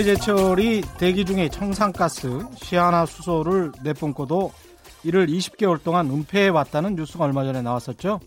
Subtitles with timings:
[0.00, 4.50] 현대제철이 대기 중에 청산가스 시아나수소를 내뿜고도
[5.04, 8.18] 이를 20개월 동안 은폐해 왔다는 뉴스가 얼마 전에 나왔었죠.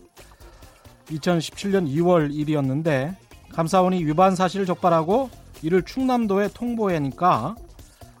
[1.06, 3.16] 2017년 2월 1일이었는데
[3.52, 5.30] 감사원이 위반 사실을 적발하고
[5.62, 7.56] 이를 충남도에 통보하니까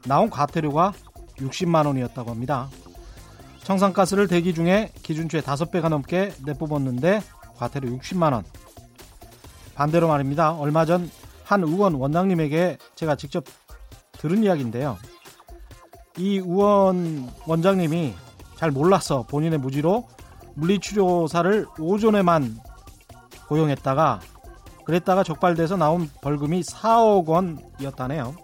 [0.06, 0.92] 나온 과태료가
[1.36, 2.68] 60만 원이었다고 합니다.
[3.62, 7.22] 청산가스를 대기 중에 기준치의 5배가 넘게 내뿜었는데
[7.56, 8.44] 과태료 60만 원.
[9.76, 10.52] 반대로 말입니다.
[10.52, 11.08] 얼마 전
[11.44, 13.44] 한 의원 원장님에게 제가 직접
[14.12, 14.98] 들은 이야기인데요.
[16.16, 18.14] 이 의원 원장님이
[18.56, 20.06] 잘 몰라서 본인의 무지로
[20.54, 22.58] 물리치료사를 오전에만
[23.48, 24.20] 고용했다가
[24.84, 28.34] 그랬다가 적발돼서 나온 벌금이 4억 원이었다네요.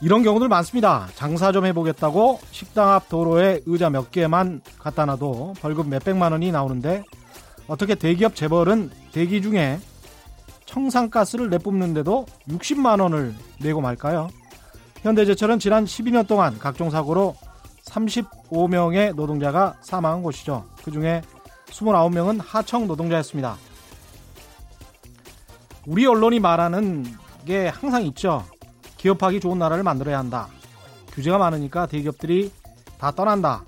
[0.00, 1.08] 이런 경우들 많습니다.
[1.14, 7.04] 장사 좀 해보겠다고 식당 앞 도로에 의자 몇 개만 갖다 놔도 벌금 몇백만 원이 나오는데
[7.68, 9.78] 어떻게 대기업 재벌은 대기 중에
[10.74, 14.28] 청산가스를 내뿜는데도 60만 원을 내고 말까요?
[15.02, 17.36] 현대제철은 지난 12년 동안 각종 사고로
[17.84, 20.64] 35명의 노동자가 사망한 곳이죠.
[20.84, 21.22] 그 중에
[21.66, 23.56] 29명은 하청 노동자였습니다.
[25.86, 27.04] 우리 언론이 말하는
[27.46, 28.44] 게 항상 있죠.
[28.96, 30.48] 기업하기 좋은 나라를 만들어야 한다.
[31.12, 32.50] 규제가 많으니까 대기업들이
[32.98, 33.62] 다 떠난다.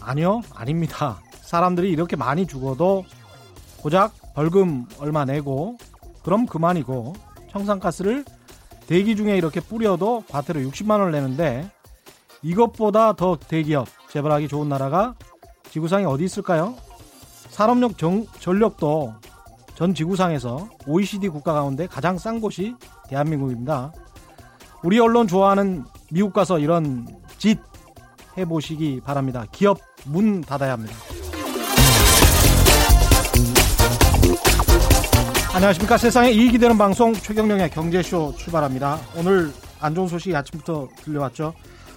[0.00, 1.20] 아니요, 아닙니다.
[1.40, 3.04] 사람들이 이렇게 많이 죽어도
[3.78, 5.78] 고작 벌금 얼마 내고
[6.26, 7.12] 그럼 그만이고
[7.52, 8.24] 청산가스를
[8.88, 11.70] 대기 중에 이렇게 뿌려도 과태료 60만 원을 내는데
[12.42, 15.14] 이것보다 더 대기업 재벌하기 좋은 나라가
[15.70, 16.74] 지구상에 어디 있을까요?
[17.50, 19.14] 산업력 정, 전력도
[19.76, 22.74] 전 지구상에서 OECD 국가 가운데 가장 싼 곳이
[23.08, 23.92] 대한민국입니다.
[24.82, 27.06] 우리 언론 좋아하는 미국 가서 이런
[27.38, 27.60] 짓
[28.36, 29.46] 해보시기 바랍니다.
[29.52, 30.96] 기업 문 닫아야 합니다.
[35.56, 35.96] 안녕하십니까.
[35.96, 38.98] 세상에 이익이 되는 방송 최경령의 경제쇼 출발합니다.
[39.16, 39.50] 오늘
[39.80, 41.54] 안 좋은 소식이 아침부터 들려왔죠.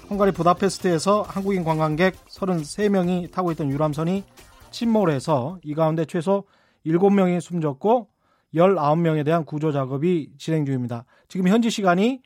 [0.09, 4.23] 헝가리 부다페스트에서 한국인 관광객 33명이 타고 있던 유람선이
[4.71, 6.45] 침몰해서 이 가운데 최소
[6.85, 8.07] 7명이 숨졌고
[8.55, 11.03] 19명에 대한 구조 작업이 진행 중입니다.
[11.27, 12.21] 지금 현지 시간이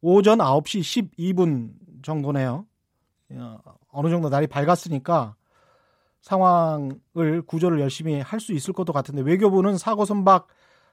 [0.00, 1.72] 오전 9시 12분
[2.02, 2.64] 정도네요.
[3.32, 3.58] 어,
[3.92, 5.34] 어느 정도 날이 밝았으니까
[6.20, 10.48] 상황을 구조를 열심히 할 수 있을 것도 같은데 외교부는 사고 선박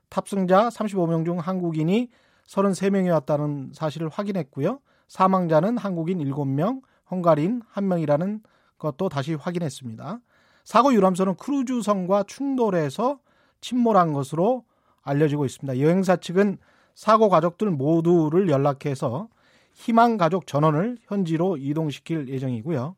[0.10, 2.10] 탑승자 35명 중 한국인이
[2.48, 4.80] 33명이었다는 사실을 확인했고요.
[5.08, 8.42] 사망자는 한국인 7명, 헝가리인 1명이라는
[8.78, 10.20] 것도 다시 확인했습니다.
[10.64, 13.20] 사고 유람선은 크루즈선과 충돌해서
[13.62, 14.64] 침몰한 것으로
[15.02, 15.80] 알려지고 있습니다.
[15.80, 16.58] 여행사 측은
[16.96, 19.28] 사고 가족들 모두를 연락해서
[19.74, 22.96] 희망 가족 전원을 현지로 이동시킬 예정이고요.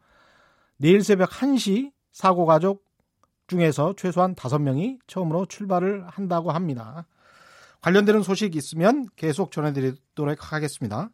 [0.78, 2.84] 내일 새벽 1시 사고 가족
[3.46, 7.06] 중에서 최소한 5명이 처음으로 출발을 한다고 합니다.
[7.82, 11.12] 관련되는 소식 있으면 계속 전해드리도록 하겠습니다.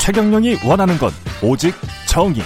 [0.00, 1.10] 최경령이 원하는 건
[1.42, 1.74] 오직
[2.08, 2.40] 정의.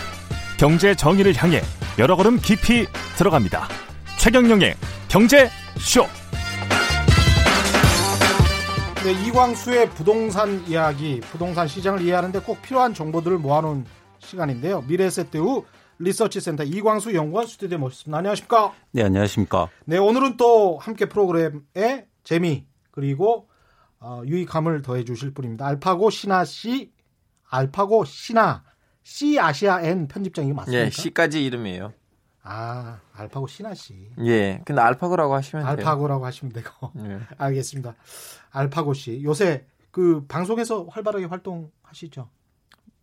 [0.59, 1.61] 경제 정의를 향해
[1.97, 3.69] 여러 걸음 깊이 들어갑니다.
[4.19, 4.75] 최경령의
[5.09, 6.22] 경제 쇼.
[9.05, 13.85] 네, 이광수의 부동산 이야기, 부동산 시장을 이해하는데 꼭 필요한 정보들을 모아놓은
[14.21, 14.83] 시간인데요.
[14.83, 15.65] 미래세대우
[15.99, 18.19] 리서치센터 이광수 연구원 스튜디오에 모셨습니다.
[18.19, 18.73] 안녕하십니까?
[18.93, 19.69] 네, 안녕하십니까?
[19.87, 23.49] 네, 오늘은 또 함께 프로그램에 재미 그리고
[23.99, 25.67] 어, 유익함을 더해 주실 분입니다.
[25.67, 26.93] 알파고 신하 씨,
[27.51, 28.63] 알파고 신하
[29.03, 30.85] C 아시아 N 편집장이 맞습니까?
[30.87, 31.93] 예, C까지 이름이에요.
[32.45, 34.11] 아, 알파고 신하 씨.
[34.25, 35.71] 예, 근데 알파고라고 하시면 돼요.
[35.71, 36.93] 알파고라고 하시면 되고.
[37.05, 37.19] 예.
[37.39, 37.95] 알겠습니다.
[38.53, 39.23] 알파고 씨.
[39.25, 42.29] 요새 그 방송에서 활발하게 활동하시죠?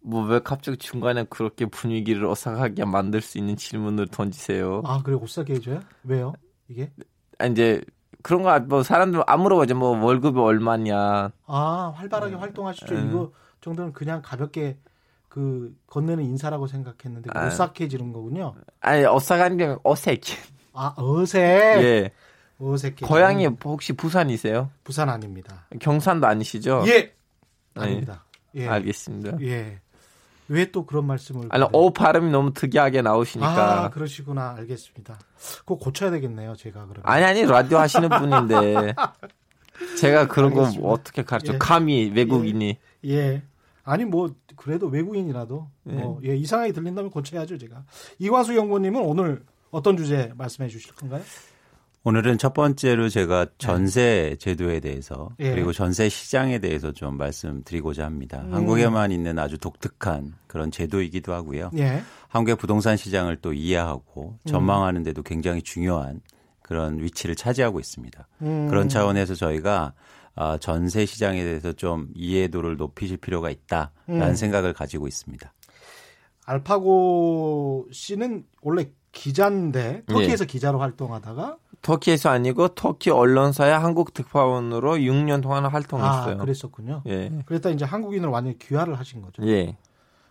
[0.02, 4.82] 뭐 왜 갑자기 중간에 그렇게 분위기를 어색하게 만들 수 있는 질문을 던지세요?
[4.86, 5.82] 아, 그래 옷싸게 해줘요?
[6.04, 6.34] 왜요?
[6.70, 6.92] 이게?
[7.38, 7.82] 아, 이제
[8.22, 9.76] 그런 거 뭐 사람들 안 물어보죠.
[9.76, 11.32] 뭐 월급이 얼마냐.
[11.48, 12.40] 아, 활발하게 음.
[12.40, 12.96] 활동하시죠.
[12.96, 13.10] 음.
[13.10, 13.32] 이거
[13.62, 14.78] 정도는 그냥 가볍게
[15.28, 17.48] 그 건네는 인사라고 생각했는데 아.
[17.48, 18.56] 오싹해지는 거군요.
[18.82, 20.22] 아니 어색한 게 어색.
[20.74, 21.42] 아, 어색.
[21.84, 22.12] 예.
[22.60, 23.06] 어색해.
[23.06, 24.70] 고향이 혹시 부산이세요?
[24.84, 25.66] 부산 아닙니다.
[25.80, 26.84] 경산도 아니시죠?
[26.88, 27.14] 예.
[27.76, 28.26] 아닙니다.
[28.56, 28.68] 예.
[28.68, 29.38] 알겠습니다.
[29.42, 29.80] 예.
[30.50, 31.42] 왜 또 그런 말씀을?
[31.52, 31.70] 아니 그래요?
[31.74, 33.84] 오 발음이 너무 특이하게 나오시니까.
[33.86, 34.56] 아, 그러시구나.
[34.58, 35.20] 알겠습니다.
[35.60, 37.04] 그거 고쳐야 되겠네요, 제가 그러면.
[37.04, 38.96] 아니 아니 라디오 하시는 분인데
[40.00, 40.64] 제가 그런 거.
[40.84, 41.54] 어떻게 가르쳐?
[41.54, 41.58] 예.
[41.60, 43.44] 감히 외국인이 예.
[43.84, 47.84] 아니 뭐 그래도 외국인이라도 뭐 예, 이상하게 들린다면 고쳐야죠, 제가.
[48.18, 51.22] 이광수 연구원님은 오늘 어떤 주제 말씀해 주실 건가요?
[52.04, 55.52] 오늘은 첫 번째로 제가 전세 제도에 대해서 예.
[55.52, 58.42] 그리고 전세 시장에 대해서 좀 말씀드리고자 합니다.
[58.46, 58.54] 음.
[58.54, 61.72] 한국에만 있는 아주 독특한 그런 제도이기도 하고요.
[61.78, 62.02] 예.
[62.30, 64.50] 한국의 부동산 시장을 또 이해하고 음.
[64.50, 66.22] 전망하는 데도 굉장히 중요한
[66.62, 68.28] 그런 위치를 차지하고 있습니다.
[68.44, 68.68] 음.
[68.70, 69.94] 그런 차원에서 저희가
[70.36, 74.36] 아, 전세 시장에 대해서 좀 이해도를 높이실 필요가 있다라는 음.
[74.36, 75.52] 생각을 가지고 있습니다.
[76.46, 80.14] 알파고 씨는 원래 기자인데 예.
[80.14, 86.36] 터키에서 기자로 활동하다가 터키에서 아니고 터키 언론사의 한국 특파원으로 6년 동안 활동했어요.
[86.36, 87.04] 아, 그랬었군요.
[87.08, 87.32] 예.
[87.46, 89.46] 그랬다 이제 한국인으로 완전히 귀화를 하신 거죠.
[89.48, 89.78] 예.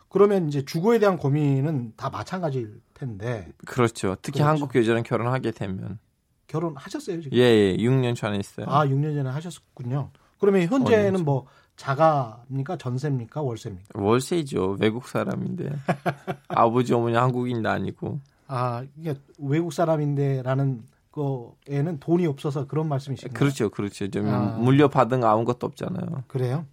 [0.09, 4.17] 그러면 이제 주거에 대한 고민은 다 마찬가지일 텐데 그렇죠.
[4.23, 4.51] 특히 그렇죠.
[4.51, 5.99] 한국 여자랑 결혼하게 되면
[6.47, 7.37] 결혼하셨어요 지금?
[7.37, 7.77] 예, 예.
[7.77, 8.67] 6년 전에 했어요.
[8.69, 10.11] 아, 6년 전에 하셨군요.
[10.39, 11.47] 그러면 현재는 뭐
[11.77, 12.77] 자가입니까?
[12.77, 13.41] 전세입니까?
[13.43, 14.01] 월세입니까?
[14.01, 14.79] 월세이죠.
[14.81, 15.71] 외국 사람인데.
[16.49, 18.21] 아버지 어머니 한국인도 아니고.
[18.49, 20.83] 아, 이게 외국 사람인데라는
[21.19, 23.37] 거에는 돈이 없어서 그런 말씀이신가요?
[23.39, 23.69] 그렇죠.
[23.69, 24.09] 그렇죠.
[24.09, 24.57] 좀 아.
[24.59, 26.25] 물려받은 거 아무것도 없잖아요.
[26.29, 26.65] 그래요?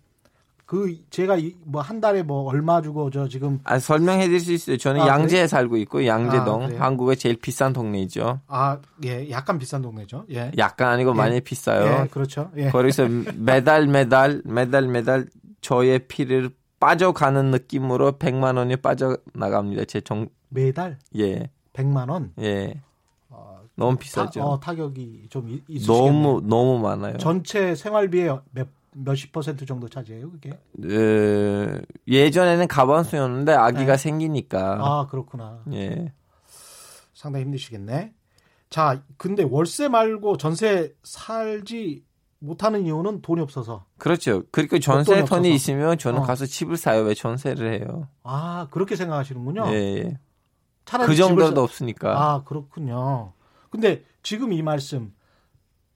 [0.66, 4.78] 그 제가 뭐 한 달에 뭐 얼마 주고 저 지금 아, 설명해 드릴 수 있어요.
[4.78, 6.86] 저는 아, 양재에 살고 있고 양재동 아?
[6.86, 8.40] 한국의 제일 비싼 동네이죠.
[8.48, 10.26] 아, 예, 약간 비싼 동네죠.
[10.32, 10.52] 예.
[10.58, 11.14] 약간 아니고 예.
[11.14, 12.04] 많이 비싸요.
[12.04, 12.50] 예, 그렇죠.
[12.58, 12.70] 예.
[12.72, 15.28] 거기서 매달 매달 매달 매달
[15.62, 16.50] 저의 피를
[16.80, 19.86] 빠져가는 느낌으로 100만 원이 빠져나갑니다.
[19.86, 22.34] 제 정, 매달 예, 100만 원.
[22.42, 22.82] 예.
[23.78, 24.42] 어, 너무 타, 비싸죠.
[24.44, 26.12] 어, 타격이 좀 있- 있으시겠네요.
[26.12, 27.18] 너무 너무 많아요.
[27.18, 28.68] 전체 생활비의 몇
[28.98, 30.52] 몇십 퍼센트 정도 차지해요, 그게?
[30.86, 33.98] 에, 예전에는 가반수였는데 아기가 네.
[33.98, 35.64] 생기니까 아, 그렇구나.
[35.74, 36.14] 예.
[37.14, 38.14] 상당히 힘드시겠네.
[38.70, 42.04] 자, 근데 월세 말고 전세 살지
[42.40, 43.86] 못하는 이유는 돈이 없어서.
[43.98, 44.44] 그렇죠.
[44.52, 45.26] 그리고 돈이 전세.
[45.26, 46.24] 돈이 있으면 저는 어.
[46.24, 47.02] 가서 집을 사요.
[47.04, 48.08] 왜 전세를 해요?
[48.24, 49.66] 아, 그렇게 생각하시는군요.
[49.70, 50.20] 예, 예.
[50.86, 52.12] 차라리 그 정도도 사- 없으니까.
[52.34, 53.34] 아, 그렇군요.
[53.76, 55.14] 근데 지금 이 말씀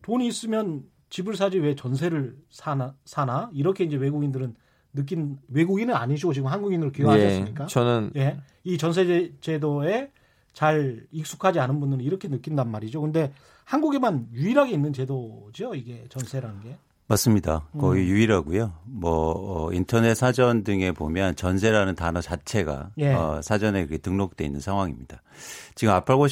[0.01, 4.55] 돈이 있으면 집을 사지 왜 전세를 사나 사나 이렇게 이제 외국인들은
[4.93, 10.11] 느낀 외국인은 아니죠 지금 한국인으로 귀화하셨으니까 예, 저는 예, 이 전세 제- 제도에
[10.53, 13.01] 잘 익숙하지 않은 분들은 이렇게 느낀단 말이죠.
[13.01, 13.31] 근데
[13.65, 16.77] 한국에만 유일하게 있는 제도죠 이게 전세라는 게.
[17.07, 17.67] 맞습니다.
[17.79, 18.07] 거의 음.
[18.07, 18.71] 유일하고요.
[18.85, 23.13] 뭐 어, 인터넷 사전 등에 보면 전세라는 단어 자체가 예.
[23.13, 25.21] 어, 사전에 등록돼 있는 상황입니다.
[25.75, 26.27] 지금 아팔고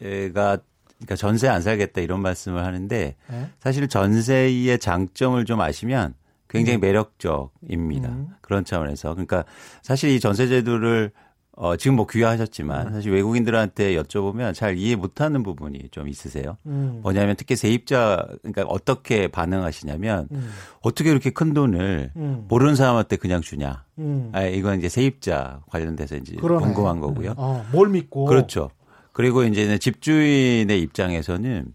[0.00, 0.58] 씨가
[0.98, 3.48] 그러니까 전세 안 살겠다 이런 말씀을 하는데 예?
[3.60, 6.14] 사실 전세의 장점을 좀 아시면
[6.48, 8.08] 굉장히 매력적입니다.
[8.08, 8.28] 음.
[8.40, 9.44] 그런 차원에서 그러니까
[9.82, 11.10] 사실 이 전세 제도를
[11.58, 12.08] 어, 지금 뭐 음.
[12.10, 16.58] 귀화하셨지만 사실 외국인들한테 여쭤보면 잘 이해 못하는 부분이 좀 있으세요.
[16.66, 17.00] 음.
[17.02, 20.50] 뭐냐면 특히 세입자 그러니까 어떻게 반응하시냐면 음.
[20.82, 22.44] 어떻게 이렇게 큰 돈을 음.
[22.48, 23.84] 모르는 사람한테 그냥 주냐.
[23.98, 24.30] 음.
[24.32, 26.62] 아, 이건 이제 세입자 관련돼서 이제 그러네.
[26.62, 27.34] 궁금한 거고요.
[27.38, 28.70] 어, 뭘 믿고 그렇죠.
[29.16, 31.72] 그리고 이제는 집주인의 입장에서는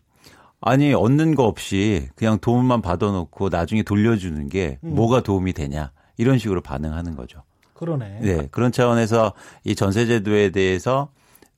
[0.59, 4.93] 아니 얻는 거 없이 그냥 돈만 받아놓고 나중에 돌려주는 게 음.
[4.93, 7.41] 뭐가 도움이 되냐 이런 식으로 반응하는 거죠.
[7.73, 8.19] 그러네.
[8.21, 9.33] 네 그런 차원에서
[9.63, 11.09] 이 전세제도에 대해서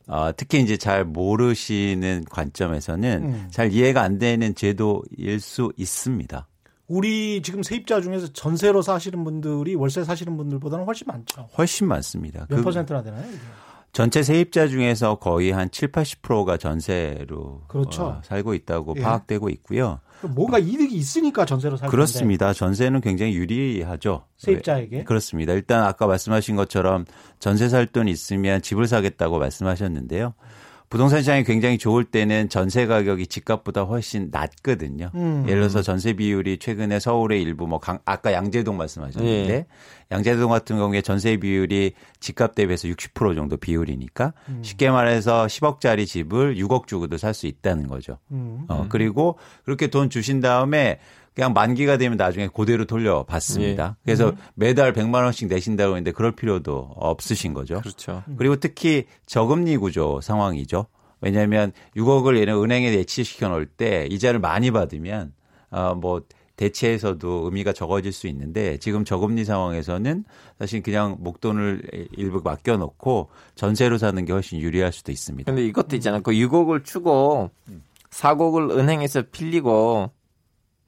[0.08, 3.48] 어, 특히 이제 잘 모르시는 관점에서는 음.
[3.52, 6.48] 잘 이해가 안 되는 제도일 수 있습니다.
[6.88, 11.50] 우리 지금 세입자 중에서 전세로 사시는 분들이 월세 사시는 분들보다는 훨씬 많죠.
[11.58, 12.46] 훨씬 많습니다.
[12.48, 13.26] 몇 그 퍼센트나 되나요?
[13.28, 13.40] 이게?
[13.94, 18.04] 전체 세입자 중에서 거의 한 7, 80%가 전세로 그렇죠.
[18.04, 19.02] 어, 살고 있다고 예.
[19.02, 20.00] 파악되고 있고요.
[20.24, 21.92] 뭔가 이득이 있으니까 전세로 살 텐데.
[21.92, 22.54] 그렇습니다.
[22.54, 24.26] 전세는 굉장히 유리하죠.
[24.38, 24.98] 세입자에게?
[24.98, 25.54] 네, 그렇습니다.
[25.54, 27.06] 일단 아까 말씀하신 것처럼
[27.40, 30.34] 전세 살 돈 있으면 집을 사겠다고 말씀하셨는데요.
[30.94, 35.10] 부동산 시장이 굉장히 좋을 때는 전세 가격이 집값보다 훨씬 낮거든요.
[35.16, 35.44] 음.
[35.48, 39.66] 예를 들어서 전세 비율이 최근에 서울의 일부 뭐 강- 아까 양재동 말씀하셨는데 예.
[40.12, 44.60] 양재동 같은 경우에 전세 비율이 집값 대비해서 60% 정도 비율이니까 음.
[44.62, 48.20] 쉽게 말해서 10억짜리 집을 6억 주고도 살 수 있다는 거죠.
[48.32, 48.66] 음.
[48.68, 51.00] 어, 그리고 그렇게 돈 주신 다음에
[51.36, 53.98] 그냥 만기가 되면 나중에 그대로 돌려받습니다.
[54.04, 57.82] 그래서 매달 100만 원씩 내신다고 했는데 그럴 필요도 없으신 거죠.
[57.82, 58.24] 그렇죠.
[58.38, 60.86] 그리고 특히 저금리 구조 상황이죠.
[61.22, 65.34] 왜냐하면 6억을 얘는 은행에 예치시켜 놓을 때 이자를 많이 받으면
[65.70, 66.24] 어뭐
[66.56, 70.24] 대체에서도 의미가 적어질 수 있는데 지금 저금리 상황에서는
[70.60, 75.52] 사실 그냥 목돈을 일부 맡겨놓고 전세로 사는 게 훨씬 유리할 수도 있습니다.
[75.52, 76.22] 근데 이것도 있잖아요.
[76.22, 77.50] 그 6억을 주고
[78.12, 80.12] 4억을 은행에서 빌리고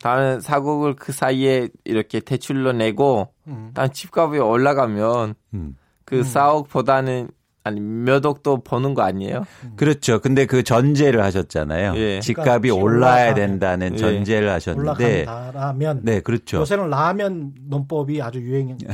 [0.02, 3.72] 다음에 4억을 그 사이에 이렇게 대출로 내고 음.
[3.74, 5.78] 다음 집값이 올라가면 음.
[6.04, 7.30] 그 4억보다는
[7.64, 9.44] 아니 몇 억도 버는 거 아니에요?
[9.76, 10.22] 그렇죠.
[10.22, 11.96] 근데 그 전제를 하셨잖아요.
[11.96, 12.20] 예.
[12.20, 13.34] 집값이 집값이 올라야.
[13.34, 13.98] 된다는 예.
[13.98, 16.58] 전제를 하셨는데 올라간다라면 네, 그렇죠.
[16.58, 18.86] 요새는 라면 논법이 아주 유행인데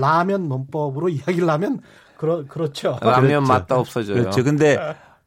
[0.00, 1.80] 라면 논법으로 이야기를 하면
[2.16, 2.98] 그러, 그렇죠.
[3.02, 3.52] 라면 그렇죠.
[3.52, 4.16] 맛도 없어져요.
[4.16, 4.44] 그렇죠.
[4.44, 4.78] 근데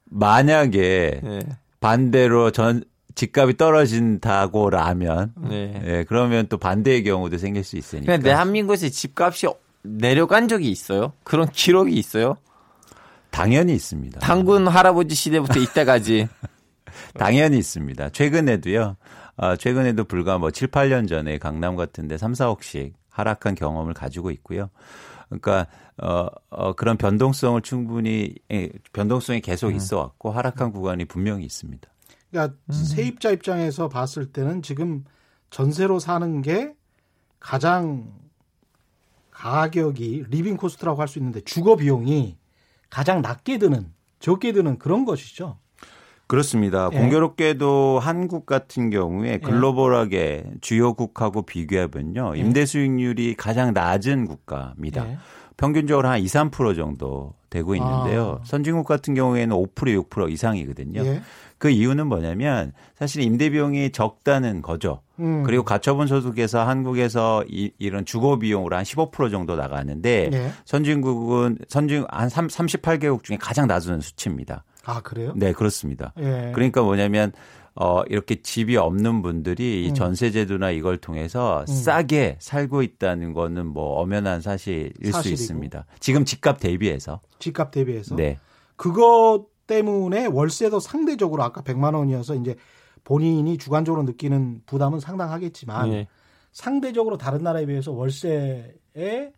[0.06, 1.40] 만약에 예.
[1.80, 2.84] 반대로 전
[3.16, 5.82] 집값이 떨어진다고 라면 네.
[5.86, 8.12] 예, 그러면 또 반대의 경우도 생길 수 있으니까.
[8.12, 9.48] 근데 대한민국에 집값이
[9.84, 11.14] 내려간 적이 있어요?
[11.24, 12.38] 그런 기록이 있어요?
[13.30, 14.20] 당연히 있습니다.
[14.20, 16.28] 당군 할아버지 시대부터 이때까지.
[17.18, 18.10] 당연히 있습니다.
[18.10, 18.96] 최근에도요.
[19.38, 24.70] 어, 최근에도 불과 뭐 7, 8년 전에 강남 같은데 3, 4억씩 하락한 경험을 가지고 있고요.
[25.28, 25.68] 그러니까
[26.02, 29.76] 어, 어 그런 변동성을 충분히 예, 변동성이 계속 음.
[29.76, 31.90] 있어 왔고 하락한 구간이 분명히 있습니다.
[32.32, 35.04] 그러니까 세입자 입장에서 봤을 때는 지금
[35.50, 36.74] 전세로 사는 게
[37.40, 38.12] 가장
[39.32, 42.38] 가격이 living cost라고 할 수 있는데 주거 비용이
[42.90, 45.58] 가장 낮게 드는 적게 드는 그런 것이죠.
[46.28, 46.90] 그렇습니다.
[46.92, 46.98] 예.
[46.98, 52.34] 공교롭게도 한국 같은 경우에 글로벌하게 주요국하고 비교해보면요.
[52.36, 52.40] 예.
[52.40, 55.08] 임대 수익률이 가장 낮은 국가입니다.
[55.08, 55.18] 예.
[55.58, 58.40] 평균적으로 한 2, 3% 정도 되고 있는데요.
[58.42, 58.46] 아.
[58.46, 61.06] 선진국 같은 경우에는 5% 6% 이상이거든요.
[61.06, 61.22] 예.
[61.58, 65.02] 그 이유는 뭐냐면 사실 임대 비용이 적다는 거죠.
[65.20, 65.44] 음.
[65.44, 70.52] 그리고 가처분 소득에서 한국에서 이, 이런 주거 비용으로 한 15% 정도 나가는데 예.
[70.66, 74.66] 선진국은 선진 한 3, 38개국 중에 가장 낮은 수치입니다.
[74.84, 75.32] 아 그래요?
[75.36, 76.14] 네, 그렇습니다.
[76.20, 76.52] 예.
[76.54, 77.32] 그러니까 뭐냐면
[77.78, 79.94] 어 이렇게 집이 없는 분들이 이 음.
[79.94, 85.34] 전세 제도나 이걸 통해서 싸게 살고 있다는 거는 뭐 엄연한 사실일 수 사실이고.
[85.34, 85.86] 있습니다.
[86.00, 87.20] 지금 집값 대비해서.
[87.40, 88.40] 집값 대비해서 네.
[88.78, 92.56] 그것 때문에 월세도 상대적으로 아까 100만 원이어서 이제
[93.04, 96.08] 본인이 주관적으로 느끼는 부담은 상당하겠지만 네.
[96.54, 99.34] 상대적으로 다른 나라에 비해서 월세의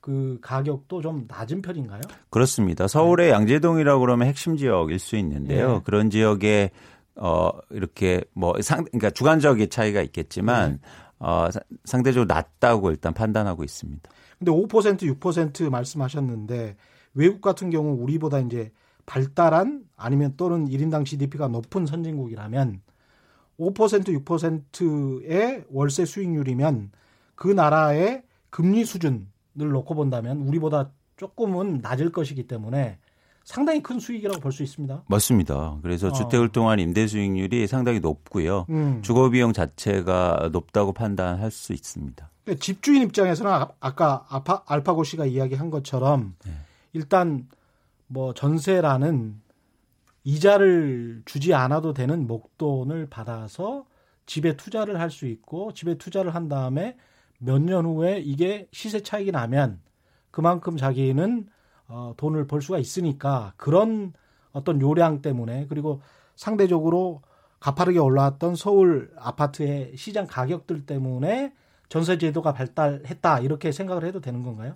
[0.00, 2.00] 그 가격도 좀 낮은 편인가요?
[2.30, 2.86] 그렇습니다.
[2.88, 5.76] 서울의 양재동이라고 그러면 핵심 지역일 수 있는데요.
[5.76, 5.80] 예.
[5.84, 6.70] 그런 지역에
[7.16, 10.78] 어 이렇게 뭐상 그러니까 주관적인 차이가 있겠지만
[11.18, 14.10] 어 사- 상대적으로 낮다고 일단 판단하고 있습니다.
[14.38, 14.68] 근데 5%
[15.18, 16.76] 6% 말씀하셨는데
[17.14, 18.70] 외국 같은 경우 우리보다 이제
[19.06, 22.82] 발달한 아니면 또는 1인당 GDP가 높은 선진국이라면
[23.58, 26.90] 5% 6%의 월세 수익률이면
[27.34, 32.98] 그 나라의 금리 수준을 놓고 본다면 우리보다 조금은 낮을 것이기 때문에
[33.46, 35.04] 상당히 큰 수익이라고 볼 수 있습니다.
[35.06, 35.78] 맞습니다.
[35.80, 36.12] 그래서 어.
[36.12, 38.66] 주택을 통한 임대 수익률이 상당히 높고요.
[38.70, 39.00] 음.
[39.02, 42.28] 주거 비용 자체가 높다고 판단할 수 있습니다.
[42.44, 46.34] 그러니까 집주인 입장에서는 아- 아까 아파, 알파고 씨가 이야기한 것처럼
[46.92, 47.48] 일단
[48.08, 49.40] 뭐 전세라는
[50.24, 53.84] 이자를 주지 않아도 되는 목돈을 받아서
[54.26, 56.96] 집에 투자를 할 수 있고 집에 투자를 한 다음에
[57.38, 59.78] 몇 년 후에 이게 시세 차익이 나면
[60.32, 61.46] 그만큼 자기는
[61.88, 64.12] 어, 돈을 벌 수가 있으니까 그런
[64.52, 66.00] 어떤 요량 때문에 그리고
[66.34, 67.22] 상대적으로
[67.60, 71.52] 가파르게 올라왔던 서울 아파트의 시장 가격들 때문에
[71.88, 74.74] 전세 제도가 발달했다 이렇게 생각을 해도 되는 건가요?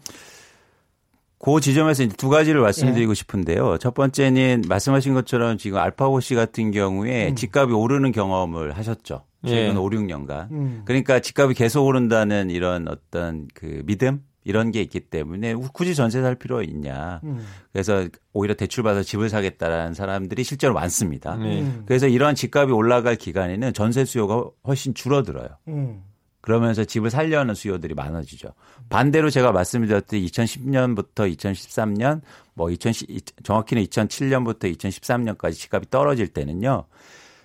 [1.39, 2.65] 그 지점에서 이제 두 가지를 예.
[2.65, 3.79] 말씀드리고 싶은데요.
[3.79, 7.35] 첫 번째는 말씀하신 것처럼 지금 알파고 씨 같은 경우에 음.
[7.35, 9.25] 집값이 오르는 경험을 하셨죠.
[9.47, 9.79] 최근 예.
[9.79, 10.51] 5, 6년간.
[10.51, 10.83] 음.
[10.85, 16.35] 그러니까 집값이 계속 오른다는 이런 어떤 그 믿음 이런 게 있기 때문에 굳이 전세 살
[16.35, 17.21] 필요 있냐.
[17.25, 17.45] 음.
[17.73, 21.37] 그래서 오히려 대출 받아서 집을 사겠다라는 사람들이 실제로 많습니다.
[21.37, 21.61] 네.
[21.61, 21.83] 음.
[21.87, 25.49] 그래서 이러한 집값이 올라갈 기간에는 전세 수요가 훨씬 줄어들어요.
[25.69, 26.03] 음.
[26.41, 28.55] 그러면서 집을 살려는 수요들이 많아지죠.
[28.89, 32.23] 반대로 제가 말씀드렸듯이 2010년부터 2013년,
[32.55, 36.87] 뭐 2010, 정확히는 2007년부터 2013년까지 집값이 떨어질 때는요.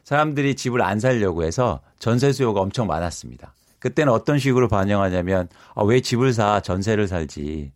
[0.06, 3.54] 사람들이 집을 안 살려고 해서 전세 수요가 엄청 많았습니다.
[3.86, 7.72] 그때는 어떤 식으로 반영하냐면 아, 왜 집을 사 전세를 살지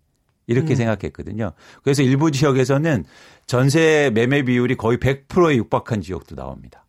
[0.48, 0.76] 이렇게 음.
[0.76, 1.52] 생각했거든요.
[1.84, 3.06] 그래서 일부 지역에서는
[3.46, 6.84] 전세 매매 비율이 거의 100%에 육박한 지역도 나옵니다.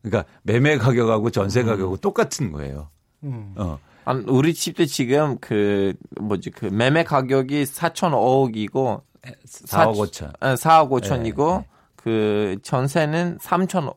[0.00, 2.88] 그러니까 매매 가격하고 전세 가격하고 똑같은 거예요.
[3.24, 3.52] 음.
[3.58, 3.78] 어.
[4.06, 9.02] 아, 우리 집도 지금 그 뭐지 그 매매 가격이 4,500억이고
[9.46, 10.32] 4억 5천.
[10.40, 13.94] 4억 5천이고 네, 그 전세는 3천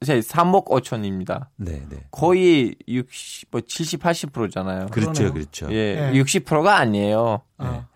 [0.00, 1.48] 3억 5천입니다.
[1.56, 2.04] 네, 네.
[2.10, 4.86] 거의 60, 뭐 70, 80%잖아요.
[4.86, 5.32] 그렇죠, 그러네요.
[5.34, 5.66] 그렇죠.
[5.70, 6.20] 예, 예.
[6.20, 7.42] 60%가 아니에요.
[7.58, 7.86] 아.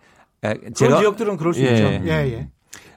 [0.41, 1.71] 아, 그런 제가 지역들은 그럴 수 예.
[1.71, 1.83] 있죠.
[1.83, 2.49] 예, 예.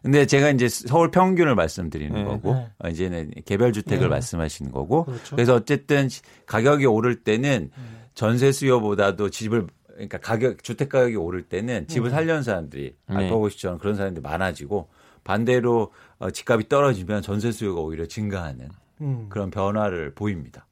[0.02, 2.24] 근데 제가 이제 서울 평균을 말씀드리는 네.
[2.24, 2.68] 거고 네.
[2.78, 4.08] 어, 이제는 개별 주택을 네.
[4.08, 5.36] 말씀하시는 거고 그렇죠.
[5.36, 6.08] 그래서 어쨌든
[6.46, 7.70] 가격이 오를 때는
[8.14, 13.16] 전세 수요보다도 집을 그러니까 가격 주택 가격이 오를 때는 집을 살려는 사람들이 네.
[13.16, 14.88] 알파고 시처럼 그런 사람들이 많아지고
[15.24, 18.68] 반대로 어, 집값이 떨어지면 전세 수요가 오히려 증가하는
[19.00, 19.28] 음.
[19.28, 20.66] 그런 변화를 보입니다.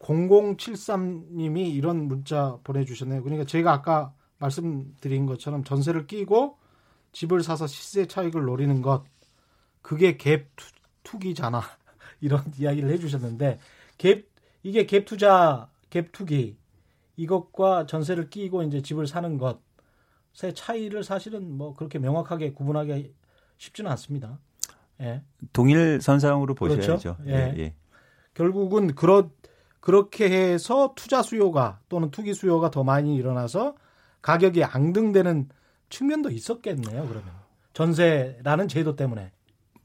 [0.00, 3.22] 0073님이 이런 문자 보내주셨네요.
[3.22, 6.58] 그러니까 저희가 아까 말씀드린 것처럼 전세를 끼고
[7.12, 9.04] 집을 사서 시세 차익을 노리는 것
[9.82, 11.60] 그게 갭 투- 투기잖아
[12.20, 13.58] 이런 이야기를 해주셨는데
[13.98, 14.24] 갭
[14.62, 16.56] 이게 갭 투자 갭 투기
[17.16, 23.14] 이것과 전세를 끼고 이제 집을 사는 것의 차이를 사실은 뭐 그렇게 명확하게 구분하기
[23.58, 24.38] 쉽지는 않습니다.
[25.00, 25.22] 예.
[25.52, 26.76] 동일 선상으로 그렇죠.
[26.76, 27.16] 보셔야죠.
[27.26, 27.54] 예.
[27.58, 27.74] 예.
[28.34, 29.30] 결국은 그렇
[29.80, 33.74] 그렇게 해서 투자 수요가 또는 투기 수요가 더 많이 일어나서
[34.22, 35.48] 가격이 앙등되는
[35.88, 37.06] 측면도 있었겠네요.
[37.08, 37.24] 그러면
[37.72, 39.32] 전세라는 제도 때문에.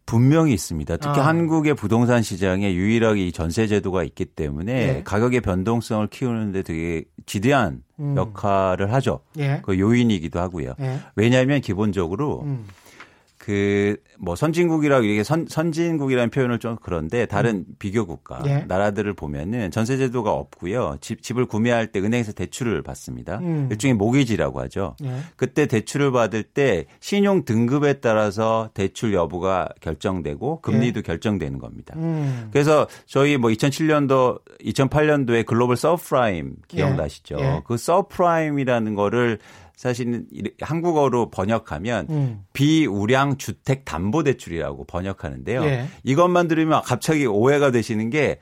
[0.06, 0.98] 분명히 있습니다.
[0.98, 1.28] 특히 아.
[1.28, 5.04] 한국의 부동산 시장에 유일하게 이 전세 제도가 있기 때문에 예.
[5.04, 8.16] 가격의 변동성을 키우는데 되게 지대한 음.
[8.16, 9.22] 역할을 하죠.
[9.40, 9.62] 예.
[9.64, 10.76] 그 요인이기도 하고요.
[10.80, 11.00] 예.
[11.16, 12.68] 왜냐하면 기본적으로 음.
[13.46, 18.66] 그 뭐 선진국이라고 이게 선 선진국이라는 표현을 좀 그런데 다른 비교 국가 예.
[18.68, 20.98] 나라들을 보면은 전세 제도가 없고요.
[21.02, 23.40] 집 집을 구매할 때 은행에서 대출을 받습니다.
[23.40, 23.68] 음.
[23.72, 24.96] 일종의 모기지라고 하죠.
[25.04, 25.18] 예.
[25.36, 31.96] 그때 대출을 받을 때 신용 등급에 따라서 대출 여부가 결정되고 금리도 결정되는 겁니다.
[31.98, 32.50] 음.
[32.52, 37.38] 그래서 저희 뭐 2007년도, 2008년도에 글로벌 서프라임 기억나시죠?
[37.40, 37.44] 예.
[37.44, 37.62] 예.
[37.66, 39.40] 그 subprime이라는 거를
[39.76, 42.40] 사실은 이- 한국어로 번역하면 음.
[42.54, 45.64] 비우량 주택 담보 대출이라고 번역하는데요.
[45.66, 45.86] 예.
[46.04, 48.40] 이것만 들으면 갑자기 오해가 되시는 게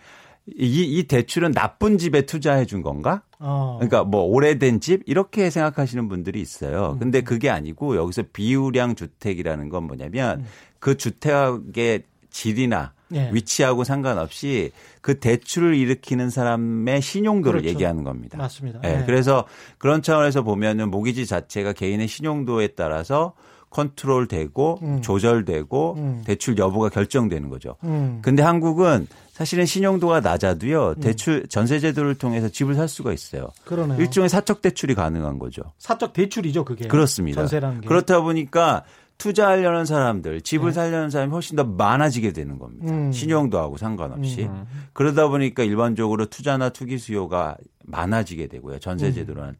[0.57, 3.23] 이, 이 대출은 나쁜 집에 투자해 준 건가?
[3.39, 3.77] 어.
[3.79, 6.41] 그러니까 뭐 오래된 집 이렇게 생각하시는 분들이 음.
[6.41, 6.97] 있어요.
[6.99, 10.45] 근데 그게 아니고 여기서 비우량 주택이라는 건 뭐냐면 음.
[10.79, 13.29] 그 주택의 질이나 예.
[13.31, 14.71] 위치하고 상관없이
[15.01, 17.73] 그 대출을 일으키는 사람의 신용도를 그렇죠.
[17.73, 18.37] 얘기하는 겁니다.
[18.37, 18.81] 맞습니다.
[18.83, 19.03] 예, 예.
[19.05, 19.45] 그래서
[19.77, 23.33] 그런 차원에서 보면은 모기지 자체가 개인의 신용도에 따라서
[23.69, 25.01] 컨트롤 되고 음.
[25.01, 26.23] 조절되고 음.
[26.25, 27.75] 대출 여부가 결정되는 거죠.
[27.83, 28.19] 음.
[28.21, 30.95] 근데 한국은 사실은 신용도가 낮아도요.
[31.01, 33.47] 대출 전세 제도를 통해서 집을 살 수가 있어요.
[33.65, 33.99] 그러네요.
[33.99, 35.63] 일종의 사적 대출이 가능한 거죠.
[35.79, 36.87] 사적 대출이죠, 그게.
[36.87, 37.41] 그렇습니다.
[37.41, 37.87] 전세라는 게.
[37.87, 38.83] 그렇다 보니까
[39.23, 40.73] 투자하려는 사람들, 집을 네.
[40.73, 42.91] 살려는 사람이 훨씬 더 많아지게 되는 겁니다.
[42.91, 43.13] 음.
[43.13, 44.43] 신용도 하고 상관없이.
[44.43, 44.65] 음.
[44.91, 48.79] 그러다 보니까 일반적으로 투자나 투기 수요가 많아지게 되고요.
[48.79, 49.55] 전세 제도를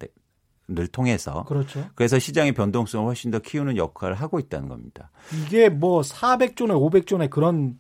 [0.67, 1.45] 늘 통해서.
[1.45, 1.85] 그렇죠.
[1.95, 5.11] 그래서 시장의 변동성을 훨씬 더 키우는 역할을 하고 있다는 겁니다.
[5.45, 7.77] 이게 뭐 400조네 500조네 그런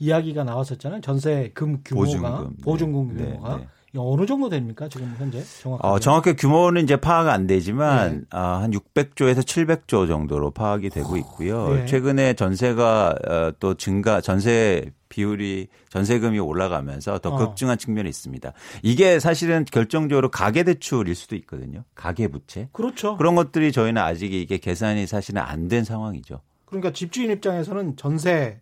[0.00, 1.00] 이야기가 나왔었잖아요.
[1.00, 2.56] 전세금 규모가 보증금.
[2.64, 3.24] 보증금 네.
[3.24, 3.68] 규모가 네, 네.
[3.96, 5.88] 어느 정도 됩니까 지금 현재 정확하게?
[5.88, 8.24] 어, 정확히 규모는 이제 파악 안 되지만 네.
[8.30, 11.74] 아, 한 600조에서 700조 정도로 파악이 되고 있고요.
[11.74, 11.86] 네.
[11.86, 17.36] 최근에 전세가 어, 또 증가 전세 비율이 전세금이 올라가면서 더 어.
[17.36, 18.52] 급증한 측면이 있습니다.
[18.82, 21.82] 이게 사실은 결정적으로 가계 대출일 수도 있거든요.
[21.96, 22.68] 가계 부채.
[22.72, 23.16] 그렇죠.
[23.16, 26.40] 그런 것들이 저희는 아직 이게 계산이 사실은 안 된 상황이죠.
[26.64, 28.60] 그러니까 집주인 입장에서는 전세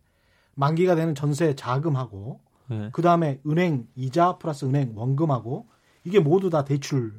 [0.55, 2.91] 만기가 되는 전세 자금하고 네.
[2.93, 5.67] 그 다음에 은행 이자 플러스 은행 원금하고
[6.05, 7.13] 이게 모두 다 대출일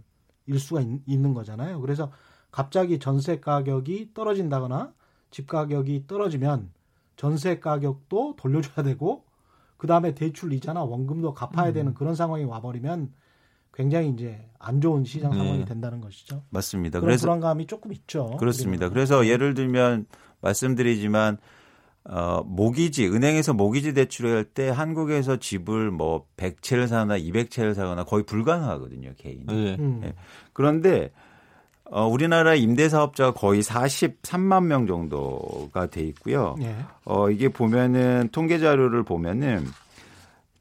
[0.57, 1.81] 수가 있, 있는 거잖아요.
[1.81, 2.11] 그래서
[2.51, 4.93] 갑자기 전세 가격이 떨어진다거나
[5.31, 6.71] 집 가격이 떨어지면
[7.15, 9.23] 전세 가격도 돌려줘야 되고
[9.77, 13.13] 그 다음에 대출 이자나 원금도 갚아야 되는 그런 상황이 와버리면
[13.73, 15.65] 굉장히 이제 안 좋은 시장 상황이 네.
[15.65, 16.43] 된다는 것이죠.
[16.49, 16.99] 맞습니다.
[16.99, 18.35] 그런 그래서 불안감이 조금 있죠.
[18.37, 18.89] 그렇습니다.
[18.89, 20.05] 그래서 예를 들면
[20.41, 21.37] 말씀드리지만
[22.05, 29.13] 어, 모기지, 은행에서 모기지 대출할 때 한국에서 집을 뭐 100채를 사거나 200채를 사거나 거의 불가능하거든요,
[29.17, 29.45] 개인이.
[29.45, 29.75] 네.
[29.79, 30.01] 음.
[30.03, 30.13] 예.
[30.53, 31.11] 그런데
[31.91, 36.55] 어, 우리나라 임대사업자가 거의 43만 명 정도가 돼 있고요.
[36.61, 36.75] 예.
[37.05, 39.65] 어, 이게 보면은 통계 자료를 보면은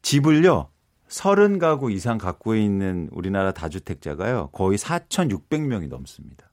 [0.02, 0.68] 집을요.
[1.08, 4.50] 30가구 이상 갖고 있는 우리나라 다주택자가요.
[4.52, 6.50] 거의 4,600명이 넘습니다.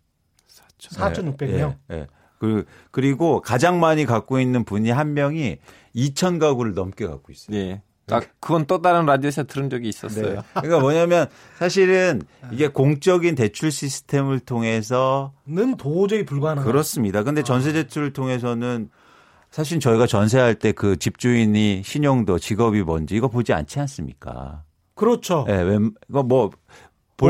[0.77, 1.75] 4,600명.
[1.91, 2.07] 예, 예.
[2.45, 5.57] 그, 그리고 가장 많이 갖고 있는 분이 한 명이
[5.95, 7.55] 2천 가구를 넘게 갖고 있어요.
[7.57, 7.81] 네.
[8.07, 10.35] 딱 그건 또 다른 라디오에서 들은 적이 있었어요.
[10.35, 10.41] 네.
[10.53, 11.25] 그러니까 뭐냐면
[11.57, 16.63] 사실은 이게 공적인 대출 시스템을 통해서 는 도저히 불가능한.
[16.69, 17.23] 그렇습니다.
[17.23, 18.89] 근데 전세 대출을 통해서는
[19.49, 24.63] 사실 저희가 전세할 때 그 집주인이 신용도 직업이 뭔지 이거 보지 않지 않습니까?
[24.93, 25.45] 그렇죠.
[25.49, 26.51] 예, 웬, 이거 뭐볼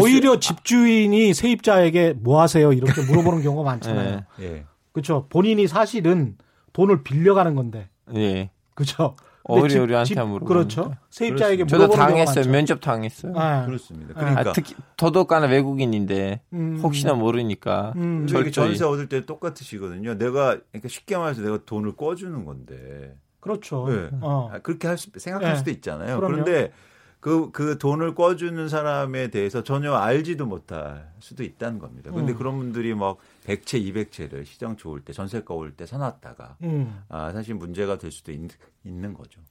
[0.02, 2.74] 수- 오히려 집주인이 세입자에게 뭐 하세요?
[2.74, 4.22] 이렇게 물어보는 경우가 많잖아요.
[4.40, 4.66] 네.
[4.96, 5.00] 예.
[5.02, 5.28] 그렇죠.
[5.30, 6.38] 본인이 사실은
[6.74, 7.90] 돈을 빌려가는 건데.
[8.12, 8.52] 네.
[8.74, 9.16] 그렇죠.
[9.48, 10.48] 오히려 우리한테 물어보니까.
[10.48, 10.96] 그렇죠.
[11.12, 12.52] 세입자에게 저도 당했어요.
[12.52, 13.34] 면접 당했어요.
[13.36, 14.14] 아, 그렇습니다.
[14.16, 16.80] 아, 그러니까 아, 특히 더더욱가나 외국인인데 음.
[16.82, 18.26] 혹시나 모르니까 음.
[18.28, 20.18] 이게 철저히 전세 얻을 때 똑같으시거든요.
[20.18, 23.86] 내가 그러니까 쉽게 말해서 내가 돈을 꿔주는 건데 그렇죠.
[23.88, 24.10] 네.
[24.22, 24.50] 어.
[24.52, 25.56] 아, 그렇게 할 수, 생각할 네.
[25.58, 26.18] 수도 있잖아요.
[26.18, 26.44] 그럼요.
[26.44, 26.72] 그런데
[27.20, 32.12] 그, 그 돈을 꿔주는 사람에 대해서 전혀 알지도 못할 수도 있다는 겁니다.
[32.12, 32.38] 근데 음.
[32.38, 37.04] 그런 분들이 막 100채, 200채를 시장 좋을 때, 전세가 올 때 사놨다가 음.
[37.10, 38.50] 아, 사실 문제가 될 수도 있,
[38.84, 39.42] 있는 거죠.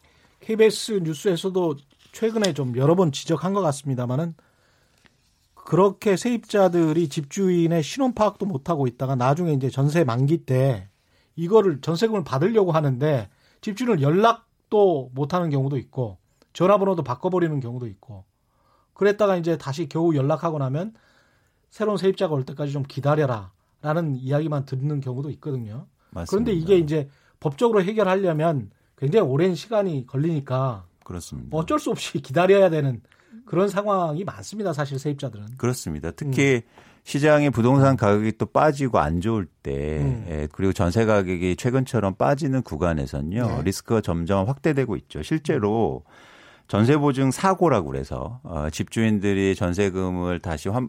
[0.40, 1.76] KBS 뉴스에서도
[2.12, 4.34] 최근에 좀 여러 번 지적한 것 같습니다만은
[5.54, 10.88] 그렇게 세입자들이 집주인의 신원 파악도 못 하고 있다가 나중에 이제 전세 만기 때
[11.36, 13.30] 이거를 전세금을 받으려고 하는데
[13.62, 16.18] 집주인을 연락도 못 하는 경우도 있고
[16.52, 18.24] 전화번호도 바꿔버리는 경우도 있고
[18.92, 20.94] 그랬다가 이제 다시 겨우 연락하고 나면
[21.70, 23.50] 새로운 세입자가 올 때까지 좀 기다려라
[23.84, 25.86] 라는 이야기만 듣는 경우도 있거든요.
[26.08, 26.30] 맞습니다.
[26.30, 27.06] 그런데 이게 이제
[27.38, 31.54] 법적으로 해결하려면 굉장히 오랜 시간이 걸리니까 그렇습니다.
[31.54, 33.02] 어쩔 수 없이 기다려야 되는
[33.44, 34.72] 그런 상황이 많습니다.
[34.72, 35.58] 사실 세입자들은.
[35.58, 36.12] 그렇습니다.
[36.12, 36.94] 특히 음.
[37.02, 40.26] 시장의 부동산 가격이 또 빠지고 안 좋을 때 음.
[40.30, 43.62] 예, 그리고 전세 가격이 최근처럼 빠지는 구간에서는요 네.
[43.64, 45.22] 리스크가 점점 확대되고 있죠.
[45.22, 46.04] 실제로
[46.66, 50.88] 전세 보증 사고라고 그래서 어, 집주인들이 전세금을 다시 환,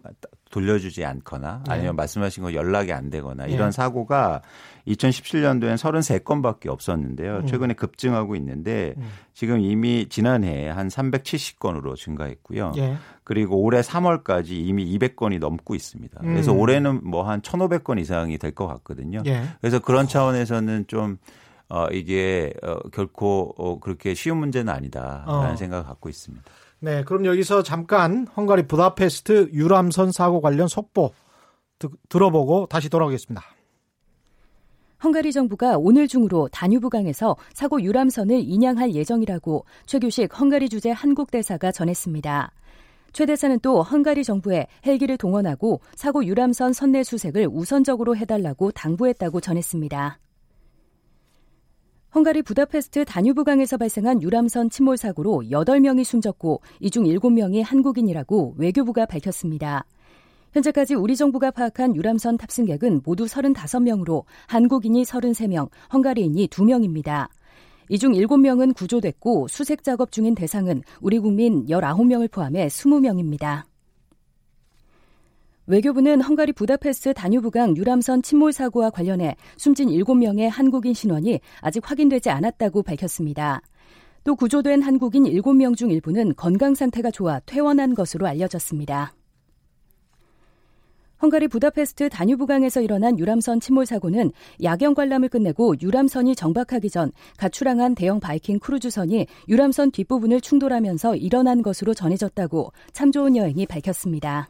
[0.49, 1.73] 돌려주지 않거나 네.
[1.73, 1.95] 아니면 네.
[1.97, 3.53] 말씀하신 거 연락이 안 되거나 네.
[3.53, 4.41] 이런 사고가
[4.87, 7.37] 2017년도엔 33건밖에 없었는데요.
[7.39, 7.47] 음.
[7.47, 9.09] 최근에 급증하고 있는데 음.
[9.33, 12.73] 지금 이미 지난해에 한 370건으로 증가했고요.
[12.77, 12.95] 예.
[13.23, 16.19] 그리고 올해 3월까지 이미 200건이 넘고 있습니다.
[16.21, 16.59] 그래서 음.
[16.59, 19.23] 올해는 뭐 한 1,500건 이상이 될 것 같거든요.
[19.25, 19.43] 예.
[19.59, 21.17] 그래서 그런 차원에서는 좀
[21.69, 25.55] 어, 이게 어, 결코 어, 그렇게 쉬운 문제는 아니다라는 어.
[25.55, 26.43] 생각을 갖고 있습니다.
[26.79, 31.11] 네, 그럼 여기서 잠깐 헝가리 부다페스트 유람선 사고 관련 속보
[31.79, 33.43] 드, 들어보고 다시 돌아오겠습니다.
[35.03, 42.51] 헝가리 정부가 오늘 중으로 다뉴브강에서 사고 유람선을 인양할 예정이라고 최규식 헝가리 주재 한국 대사가 전했습니다.
[43.11, 50.19] 최 대사는 또 헝가리 정부에 헬기를 동원하고 사고 유람선 선내 수색을 우선적으로 해달라고 당부했다고 전했습니다.
[52.15, 59.83] 헝가리 부다페스트 다뉴브강에서 발생한 유람선 침몰 사고로 8명이 숨졌고 이 중 7명이 한국인이라고 외교부가 밝혔습니다.
[60.53, 67.27] 현재까지 우리 정부가 파악한 유람선 탑승객은 모두 35명으로 한국인이 33명, 헝가리인이 2명입니다.
[67.89, 73.63] 이 중 7명은 구조됐고 수색 작업 중인 대상은 우리 국민 19명을 포함해 20명입니다.
[75.67, 82.83] 외교부는 헝가리 부다페스트 다뉴브강 유람선 침몰 사고와 관련해 숨진 7명의 한국인 신원이 아직 확인되지 않았다고
[82.83, 83.61] 밝혔습니다.
[84.23, 89.13] 또 구조된 한국인 7명 중 일부는 건강 상태가 좋아 퇴원한 것으로 알려졌습니다.
[91.21, 97.95] 헝가리 부다페스트 다뉴브강에서 일어난 유람선 침몰 사고는 야경 관람을 끝내고 유람선이 정박하기 전 갓 출항한
[97.95, 104.49] 대형 바이킹 크루즈선이 유람선 뒷부분을 충돌하면서 일어난 것으로 전해졌다고 참 좋은 여행이 밝혔습니다.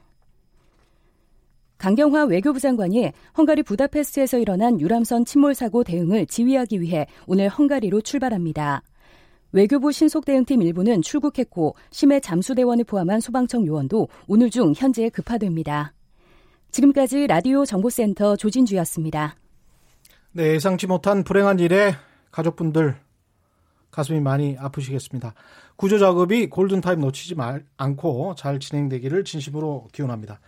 [1.86, 8.82] 강경화 외교부 장관이 헝가리 부다페스트에서 일어난 유람선 침몰 사고 대응을 지휘하기 위해 오늘 헝가리로 출발합니다.
[9.52, 15.94] 외교부 신속대응팀 일부는 출국했고 심해 잠수대원을 포함한 소방청 요원도 오늘 중 현지 급파됩니다.
[16.72, 19.36] 지금까지 라디오 정보센터 조진주였습니다.
[20.32, 21.94] 네, 예상치 못한 불행한 일에
[22.32, 22.96] 가족분들
[23.92, 25.36] 가슴이 많이 아프시겠습니다.
[25.76, 30.40] 구조 작업이 골든타임 놓치지 말, 않고 잘 진행되기를 진심으로 기원합니다.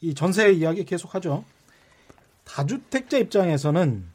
[0.00, 1.44] 이 전세 이야기 계속하죠.
[2.44, 4.06] 다주택자 입장에서는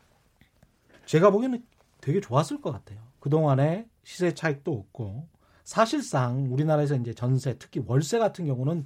[1.06, 1.64] 제가 보기에는
[2.02, 3.00] 되게 좋았을 것 같아요.
[3.20, 5.28] 그동안에 시세 차익도 없고
[5.64, 8.86] 사실상 우리나라에서 이제 전세 특히 월세 같은 경우는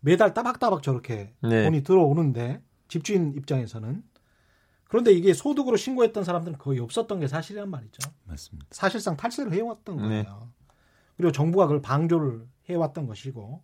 [0.00, 1.64] 매달 따박따박 저렇게 네.
[1.64, 4.02] 돈이 들어오는데 집주인 입장에서는
[4.88, 8.10] 그런데 이게 소득으로 신고했던 사람들은 거의 없었던 게 사실이란 말이죠.
[8.24, 8.66] 맞습니다.
[8.70, 10.24] 사실상 탈세를 해왔던 네.
[10.24, 10.50] 거예요.
[11.16, 13.62] 그리고 정부가 그걸 방조를 해왔던 것이고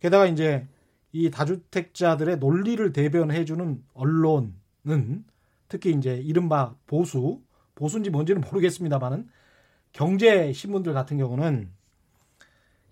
[0.00, 0.66] 게다가 이제
[1.12, 5.24] 이 다주택자들의 논리를 대변해주는 언론은
[5.68, 7.42] 특히 이제 이른바 보수,
[7.74, 9.28] 보수인지 뭔지는 모르겠습니다만은
[9.92, 11.70] 경제 신문들 같은 경우는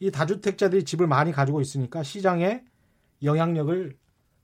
[0.01, 2.65] 이 다주택자들이 집을 많이 가지고 있으니까 시장에
[3.23, 3.97] 영향력을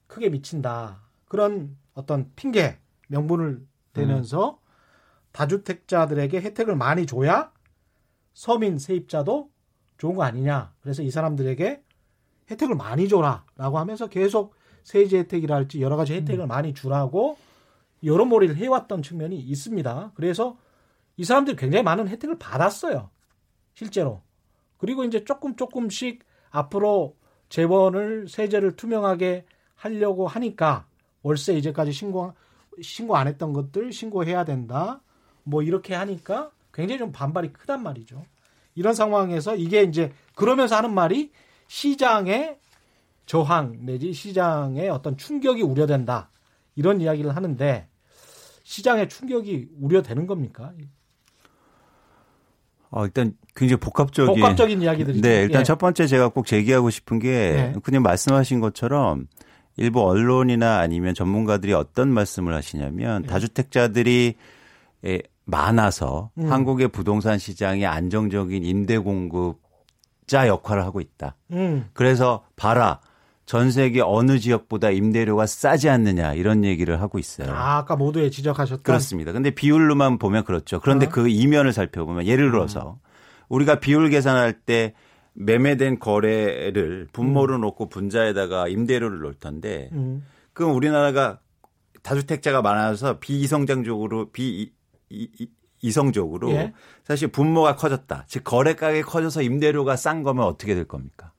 [0.06, 1.02] 크게 미친다.
[1.26, 4.66] 그런 어떤 핑계, 명분을 대면서 음.
[5.32, 7.52] 다주택자들에게 혜택을 많이 줘야
[8.32, 9.50] 서민 세입자도
[9.98, 10.74] 좋은 거 아니냐.
[10.80, 11.82] 그래서 이 사람들에게
[12.50, 14.54] 혜택을 많이 줘라라고 하면서 계속
[14.84, 16.48] 세제 혜택이랄지 여러 가지 혜택을 음.
[16.48, 17.36] 많이 주라고
[18.04, 20.12] 여러모리를 해왔던 측면이 있습니다.
[20.14, 20.56] 그래서
[21.16, 23.10] 이 사람들이 굉장히 많은 혜택을 받았어요.
[23.74, 24.20] 실제로.
[24.76, 27.16] 그리고 이제 조금 조금씩 앞으로
[27.48, 30.86] 재원을 세제를 투명하게 하려고 하니까
[31.22, 32.32] 월세 이제까지 신고
[32.80, 35.00] 신고 안 했던 것들 신고해야 된다.
[35.42, 38.24] 뭐 이렇게 하니까 굉장히 좀 반발이 크단 말이죠.
[38.74, 41.32] 이런 상황에서 이게 이제 그러면서 하는 말이
[41.68, 42.58] 시장의
[43.26, 46.30] 저항 내지 시장의 어떤 충격이 우려된다.
[46.76, 47.88] 이런 이야기를 하는데
[48.62, 50.72] 시장의 충격이 우려되는 겁니까?
[52.90, 55.64] 어, 일단 굉장히 복합적인 복합적인 이야기들이 네, 일단 예.
[55.64, 57.74] 첫 번째 제가 꼭 제기하고 싶은 게 예.
[57.82, 59.26] 그냥 말씀하신 것처럼
[59.76, 63.26] 일부 언론이나 아니면 전문가들이 어떤 말씀을 하시냐면 예.
[63.26, 64.34] 다주택자들이
[65.44, 66.50] 많아서 음.
[66.50, 69.60] 한국의 부동산 시장이 안정적인 임대 공급
[70.26, 71.36] 자 역할을 하고 있다.
[71.52, 71.88] 음.
[71.92, 73.00] 그래서 봐라.
[73.46, 77.52] 전 세계 어느 지역보다 임대료가 싸지 않느냐 이런 얘기를 하고 있어요.
[77.52, 79.30] 아, 아까 모두에 지적하셨던 그렇습니다.
[79.30, 80.80] 근데 비율로만 보면 그렇죠.
[80.80, 81.08] 그런데 어.
[81.08, 83.06] 그 이면을 살펴보면 예를 들어서 음.
[83.48, 84.94] 우리가 비율 계산할 때
[85.34, 87.60] 매매된 거래를 분모를 음.
[87.60, 90.24] 놓고 분자에다가 임대료를 놓을 텐데 음.
[90.52, 91.38] 그럼 우리나라가
[92.02, 94.72] 다주택자가 많아서 비성장적으로 비
[95.08, 95.48] 이, 이,
[95.82, 96.72] 이성적으로 예.
[97.04, 98.24] 사실 분모가 커졌다.
[98.26, 101.32] 즉 거래 가격이 커져서 임대료가 싼 거면 어떻게 될 겁니까?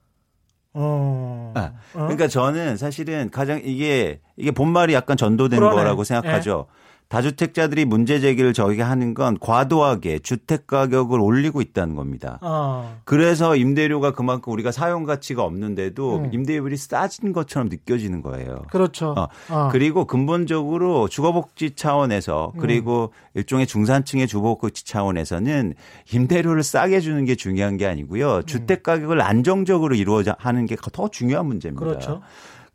[0.73, 1.54] 어.
[1.56, 2.04] 아, 어?
[2.04, 5.76] 그러니까 저는 사실은 가장 이게 이게 본말이 약간 전도된 그러네.
[5.76, 6.67] 거라고 생각하죠.
[7.10, 12.39] 다주택자들이 문제 제기를 저희가 하는 건 과도하게 주택 가격을 올리고 있다는 겁니다.
[12.41, 13.00] 어.
[13.06, 16.30] 그래서 임대료가 그만큼 우리가 사용 가치가 없는데도 음.
[16.34, 18.63] 임대료율이 싸진 것처럼 느껴지는 거예요.
[18.72, 19.13] 그렇죠.
[19.17, 19.70] 어, 어.
[19.72, 22.60] 그리고 근본적으로 주거복지 차원에서 음.
[22.60, 25.76] 그리고 일종의 중산층의 주거복지 차원에서는
[26.12, 28.41] 임대료를 싸게 주는 게 중요한 게 아니고요.
[28.43, 31.86] 주택 가격을 안정적으로 이루어져 하는 게 더 중요한 문제입니다.
[31.86, 31.89] 음.
[31.89, 32.22] 그렇죠.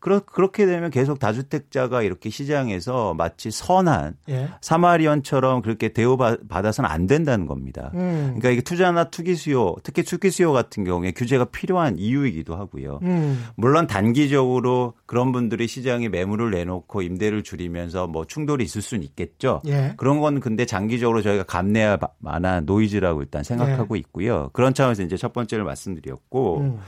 [0.03, 4.49] 그렇, 그렇게 되면 계속 다주택자가 이렇게 시장에서 마치 선한 예.
[4.61, 7.93] 사마리언처럼 그렇게 대우받아서는 안 된다는 겁니다.
[7.95, 8.35] 음.
[8.35, 12.99] 그러니까 이게 투자나 투기 수요, 특히 투기 수요 같은 경우에 규제가 필요한 이유이기도 하고요.
[13.03, 13.45] 음.
[13.55, 19.63] 물론 단기적으로 그런 분들이 시장에 매물을 내놓고 임대를 줄이면서 뭐 충돌이 있을 수는 있겠죠.
[19.69, 19.95] 예.
[19.97, 24.51] 그런 건 근데 장기적으로 저희가 감내할 만한 노이즈라고 일단 생각하고 있고요.
[24.53, 26.81] 그런 차원에서 이제 첫 번째를 말씀드렸고 음.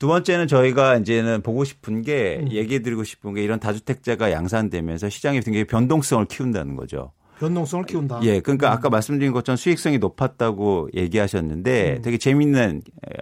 [0.00, 2.50] 두 번째는 저희가 이제는 보고 싶은 게 음.
[2.50, 7.12] 얘기해 드리고 싶은 게 이런 다주택자가 양산되면서 시장이 굉장히 변동성을 키운다는 거죠.
[7.38, 8.20] 변동성을 키운다.
[8.22, 8.72] 예, 그러니까 음.
[8.72, 12.02] 아까 말씀드린 것처럼 수익성이 높았다고 얘기하셨는데 음.
[12.02, 13.12] 되게 재밌는 에,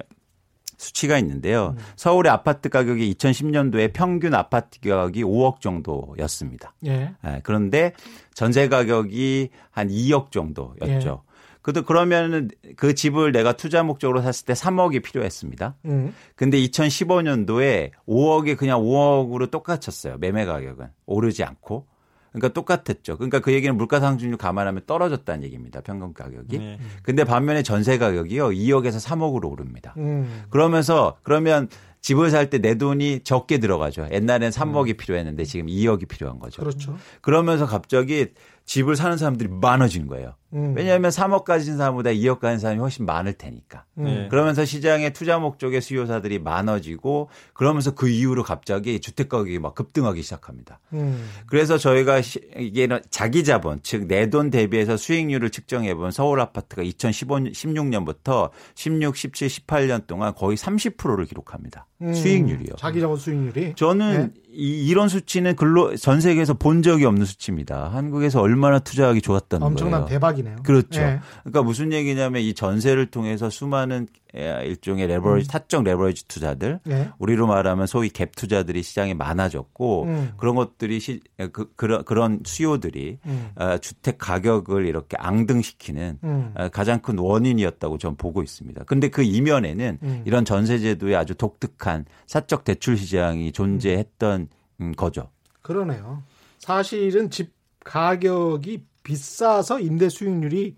[0.77, 1.75] 수치가 있는데요.
[1.77, 1.83] 음.
[1.97, 6.75] 서울의 아파트 가격이 2010년도에 평균 아파트 가격이 5억 정도였습니다.
[6.87, 7.11] 예.
[7.27, 7.93] 예, 그런데
[8.35, 11.23] 전세 가격이 한 2억 정도였죠.
[11.25, 11.28] 예.
[11.69, 15.75] 그도 그러면은 그 집을 내가 투자 목적으로 샀을 때 3억이 필요했습니다.
[15.85, 16.15] 음.
[16.35, 20.17] 근데 2015년도에 5억이 그냥 5억으로 똑같았어요.
[20.17, 21.87] 매매 가격은 오르지 않고.
[22.33, 23.19] 그러니까 똑같았죠.
[23.19, 25.83] 그러니까 그 얘기는 물가 상승률 감안하면 떨어졌다는 얘기입니다.
[25.83, 26.57] 평균 가격이.
[26.59, 26.79] 네.
[27.03, 28.49] 근데 반면에 전세 가격이요.
[28.49, 29.93] 2억에서 3억으로 오릅니다.
[29.99, 30.45] 음.
[30.49, 31.69] 그러면서 그러면
[32.01, 34.09] 집을 살 때 내 돈이 적게 들어가죠.
[34.11, 36.63] 옛날엔 3억이 필요했는데 지금 2억이 필요한 거죠.
[36.63, 36.97] 그렇죠.
[37.21, 38.29] 그러면서 갑자기
[38.69, 40.35] 집을 사는 사람들이 많아지는 거예요.
[40.53, 40.75] 음.
[40.77, 43.85] 왜냐하면 3억 가진 사람보다 2억 가진 사람이 훨씬 많을 테니까.
[43.97, 44.05] 음.
[44.05, 44.29] 네.
[44.29, 50.81] 그러면서 시장에 투자 목적의 수요사들이 많아지고 그러면서 그 이후로 갑자기 주택 가격이 막 급등하기 시작합니다.
[50.93, 51.29] 음.
[51.47, 56.83] 그래서 저희가 시- 이게 자기 자본 즉 내 돈 대비해서 수익률을 측정해 본 서울 아파트가
[56.83, 61.87] 2015년 16년부터 16, 17, 18년 동안 거의 30%를 기록합니다.
[62.03, 62.13] 음.
[62.13, 62.77] 수익률이요.
[62.79, 63.75] 자기 자본 수익률이.
[63.77, 67.91] 저는 이, 이런 수치는 근로 전 세계에서 본 적이 없는 수치입니다.
[67.95, 69.21] 한국에서 얼마나 투자하기
[69.67, 70.07] 엄청난 거예요.
[70.07, 70.57] 대박이네요.
[70.65, 71.01] 그렇죠.
[71.01, 71.21] 예.
[71.45, 77.11] 그러니까 무슨 얘기냐면 이 전세를 통해서 수많은 에, 일종의 레버리지 타적 레버리지 투자들 예.
[77.19, 80.33] 우리로 말하면 소위 갭 투자들이 시장에 많아졌고 음.
[80.37, 81.21] 그런 것들이 시,
[81.53, 83.51] 그, 그런 그런 수요들이 음.
[83.57, 86.53] 어, 주택 가격을 이렇게 앙등시키는 음.
[86.57, 88.85] 어, 가장 큰 원인이었다고 저는 보고 있습니다.
[88.85, 90.23] 근데 그 이면에는 음.
[90.25, 94.48] 이런 전세 제도의 아주 독특한 사적 대출 시장이 존재했던 음,
[94.97, 95.31] 거죠.
[95.63, 96.23] 그러네요.
[96.59, 97.53] 사실은 집
[97.85, 100.77] 가격이 비싸서 임대 수익률이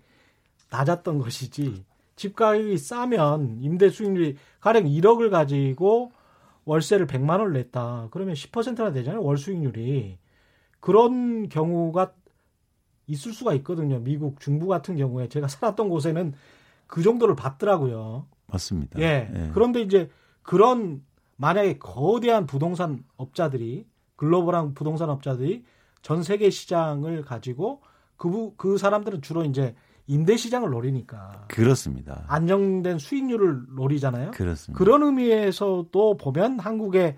[0.69, 1.83] 낮았던 것이지.
[2.15, 6.11] 집 가격이 싸면 임대 수익률이 가령 1억을 가지고
[6.65, 8.09] 월세를 100만 원을 냈다.
[8.11, 9.21] 그러면 10%나 되잖아요.
[9.21, 10.17] 월 수익률이.
[10.79, 12.13] 그런 경우가
[13.07, 13.99] 있을 수가 있거든요.
[13.99, 16.33] 미국 중부 같은 경우에 제가 살았던 곳에는
[16.87, 18.27] 그 정도를 받더라고요.
[18.47, 18.99] 맞습니다.
[18.99, 19.31] 예.
[19.33, 19.49] 예.
[19.53, 20.09] 그런데 이제
[20.43, 21.03] 그런
[21.41, 25.63] 만약에 거대한 부동산 업자들이 글로벌한 부동산 업자들이
[26.03, 27.81] 전 세계 시장을 가지고
[28.15, 29.73] 그, 부- 그 사람들은 주로 이제
[30.05, 32.25] 임대 시장을 노리니까 그렇습니다.
[32.27, 34.31] 안정된 수익률을 노리잖아요.
[34.31, 34.77] 그렇습니다.
[34.77, 37.17] 그런 의미에서도 보면 한국의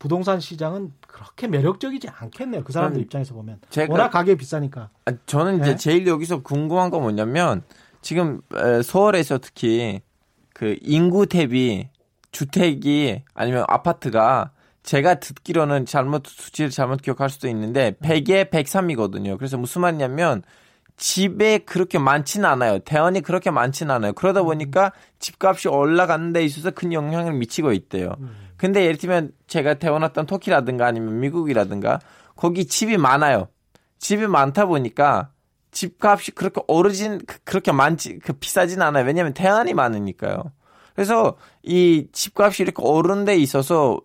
[0.00, 2.64] 부동산 시장은 그렇게 매력적이지 않겠네요.
[2.64, 4.90] 그 사람들 입장에서 보면 제가- 워낙 가격이 비싸니까.
[5.04, 5.76] 아, 저는 이제 네.
[5.76, 7.62] 제일 여기서 궁금한 건 뭐냐면
[8.00, 10.00] 지금 에, 서울에서 특히
[10.52, 11.88] 그 인구 대비
[12.34, 14.50] 주택이 아니면 아파트가
[14.82, 19.38] 제가 듣기로는 잘못 수치를 잘못 기억할 수도 있는데 100에 103이거든요.
[19.38, 20.42] 그래서 무슨 말이냐면
[20.96, 22.80] 집에 그렇게 많지는 않아요.
[22.80, 24.12] 대원이 그렇게 많지는 않아요.
[24.12, 28.14] 그러다 보니까 집값이 올라가는 데 있어서 큰 영향을 미치고 있대요.
[28.56, 32.00] 근데 예를 들면 제가 태어났던 터키라든가 아니면 미국이라든가
[32.36, 33.48] 거기 집이 많아요.
[33.98, 35.30] 집이 많다 보니까
[35.70, 39.04] 집값이 그렇게 오르진 그- 그렇게 많지 그 비싸진 않아요.
[39.06, 40.52] 왜냐하면 대안이 많으니까요.
[40.94, 44.00] 그래서 이 집값이 이렇게 오르는 데 있어서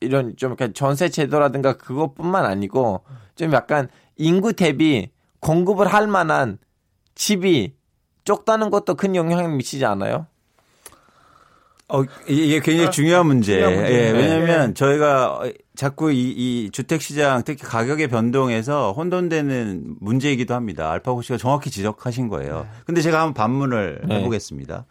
[0.00, 3.02] 이런 좀 약간 전세 제도라든가 그것뿐만 아니고
[3.34, 6.58] 좀 약간 인구 대비 공급을 할 만한
[7.14, 7.74] 집이
[8.24, 10.26] 적다는 것도 큰 영향을 미치지 않아요?
[11.88, 13.52] 어, 이게 굉장히 중요한 문제.
[13.54, 13.92] 중요한 문제.
[13.92, 14.18] 예, 네.
[14.18, 15.42] 왜냐하면 저희가
[15.76, 20.90] 자꾸 이, 이 주택시장 특히 가격의 변동에서 혼돈되는 문제이기도 합니다.
[20.90, 22.66] 알파고 씨가 정확히 지적하신 거예요.
[22.86, 24.16] 근데 제가 한번 반문을 네.
[24.16, 24.84] 해보겠습니다.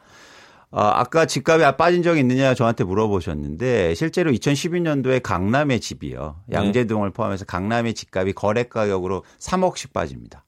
[0.72, 6.42] 어, 아까 집값이 빠진 적이 있느냐 저한테 물어보셨는데 실제로 2012년도에 강남의 집이요.
[6.52, 10.44] 양재동을 포함해서 강남의 집값이 거래 가격으로 3억씩 빠집니다.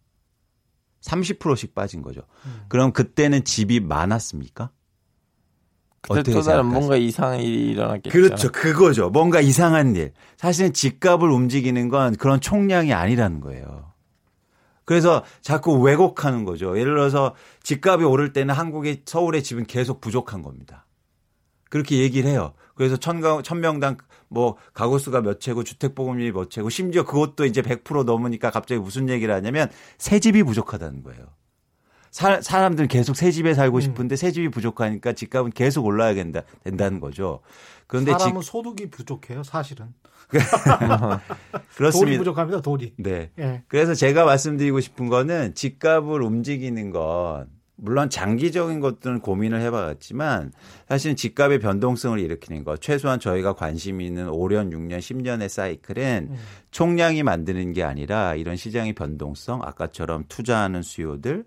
[1.01, 2.21] 30%씩 빠진 거죠.
[2.45, 2.65] 음.
[2.67, 4.71] 그럼 그때는 집이 많았습니까?
[6.01, 6.65] 그때 또 다른?
[6.65, 8.09] 뭔가 이상한 일이 일어났겠죠.
[8.09, 8.51] 그렇죠.
[8.51, 9.09] 그거죠.
[9.09, 10.13] 뭔가 이상한 일.
[10.37, 13.91] 사실은 집값을 움직이는 건 그런 총량이 아니라는 거예요.
[14.87, 16.79] 그래서 자꾸 왜곡하는 거죠.
[16.79, 20.85] 예를 들어서 집값이 오를 때는 한국의 서울의 집은 계속 부족한 겁니다.
[21.69, 22.53] 그렇게 얘기를 해요.
[22.73, 23.97] 그래서 천가, 천명당
[24.29, 28.79] 뭐 가구 수가 몇 채고 주택 보급률이 몇 채고 심지어 그것도 이제 100% 넘으니까 갑자기
[28.79, 31.25] 무슨 얘기를 하냐면 새 집이 부족하다는 거예요.
[32.09, 37.01] 사, 사람들은 계속 새 집에 살고 싶은데 새 집이 부족하니까 집값은 계속 올라야 된다, 된다는
[37.01, 37.41] 거죠.
[37.87, 39.93] 그런데 집, 사람은 소득이 부족해요, 사실은.
[40.29, 41.19] 돈이
[41.75, 42.17] 그렇습니다.
[42.19, 42.93] 부족합니다, 돈이.
[42.97, 43.31] 네.
[43.39, 43.63] 예.
[43.67, 47.47] 그래서 제가 말씀드리고 싶은 거는 집값을 움직이는 건
[47.77, 50.51] 물론 장기적인 것들은 고민을 해봐갔지만
[50.89, 56.37] 사실은 집값의 변동성을 일으키는 것 최소한 저희가 관심 있는 5년, 6년, 10년의 사이클은 음.
[56.71, 61.45] 총량이 만드는 게 아니라 이런 시장의 변동성 아까처럼 투자하는 수요들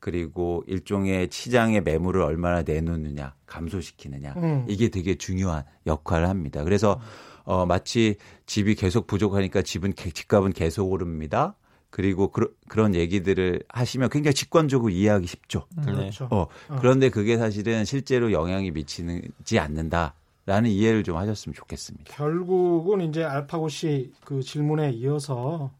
[0.00, 4.64] 그리고 일종의 시장의 매물을 얼마나 내놓느냐 감소시키느냐 음.
[4.68, 6.64] 이게 되게 중요한 역할을 합니다.
[6.64, 7.00] 그래서
[7.44, 11.54] 어 마치 집이 계속 부족하니까 집은 개- 집값은 계속 오릅니다.
[11.90, 15.66] 그리고 그러, 그런 얘기들을 하시면 굉장히 직관적으로 이해하기 쉽죠.
[15.84, 16.28] 그렇죠.
[16.30, 16.46] 어,
[16.78, 20.14] 그런데 그게 사실은 실제로 영향이 미치지 않는다
[20.46, 22.14] 라는 이해를 좀 하셨으면 좋겠습니다.
[22.14, 25.72] 결국은 이제 알파고 씨 그 질문에 이어서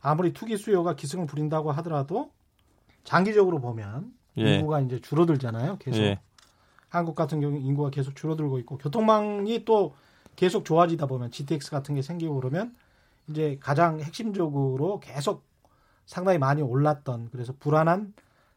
[0.00, 2.30] 아무리 투기 수요가 기승을 부린다고 하더라도
[3.08, 4.56] 장기적으로 보면 예.
[4.56, 5.78] 인구가 이제 줄어들잖아요.
[5.78, 6.20] 계속 예.
[6.90, 9.94] 한국 같은 경우 인구가 계속 줄어들고 있고 교통망이 또
[10.36, 12.76] 계속 좋아지다 보면 GTX 같은 게 생기고 그러면
[13.26, 15.42] 이제 가장 핵심적으로 계속
[16.04, 18.12] 상당히 많이 올랐던 그래서 불안한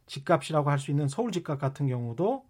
[0.08, 2.44] 집값이라고 할 수 있는 서울 집값 같은 경우도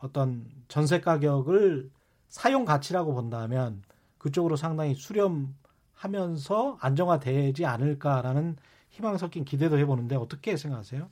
[0.00, 1.90] 어떤 전세 가격을
[2.28, 3.82] 사용 가치라고 본다면
[4.18, 8.56] 그쪽으로 상당히 수렴하면서 안정화되지 않을까라는
[8.94, 11.08] 희망 섞인 기대도 해보는데 어떻게 생각하세요?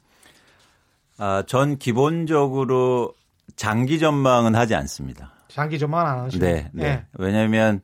[1.19, 3.13] 아, 전 기본적으로
[3.57, 5.33] 장기 전망은 하지 않습니다.
[5.49, 7.05] 장기 전망 안 하시고 네, 네.
[7.19, 7.81] 왜냐하면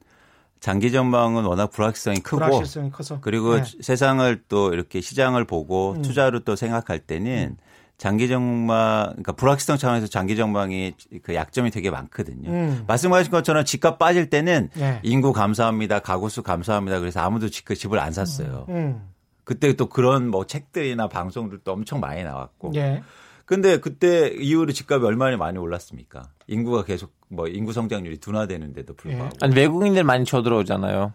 [0.60, 3.64] 장기 전망은 워낙 불확실성이 크고 불확실성이 커서 그리고 네.
[3.80, 6.02] 세상을 또 이렇게 시장을 보고 음.
[6.02, 7.56] 투자로 또 생각할 때는
[7.96, 12.48] 장기 전망, 그러니까 불확실성 차원에서 장기 전망이 그 약점이 되게 많거든요.
[12.50, 12.84] 음.
[12.86, 15.00] 말씀하신 것처럼 집값 빠질 때는 예.
[15.02, 17.00] 인구 감사합니다, 가구 수 감사합니다.
[17.00, 18.66] 그래서 아무도 집, 그 집을 안 샀어요.
[18.68, 19.02] 음.
[19.48, 22.72] 그때 또 그런 뭐 책들이나 방송들도 엄청 많이 나왔고.
[22.74, 23.02] 예.
[23.46, 26.28] 근데 그때 이후로 집값이 얼마나 많이 올랐습니까?
[26.48, 29.30] 인구가 계속 뭐 인구 성장률이 둔화되는데도 불구하고.
[29.40, 31.14] 아니 외국인들 많이 쳐들어오잖아요.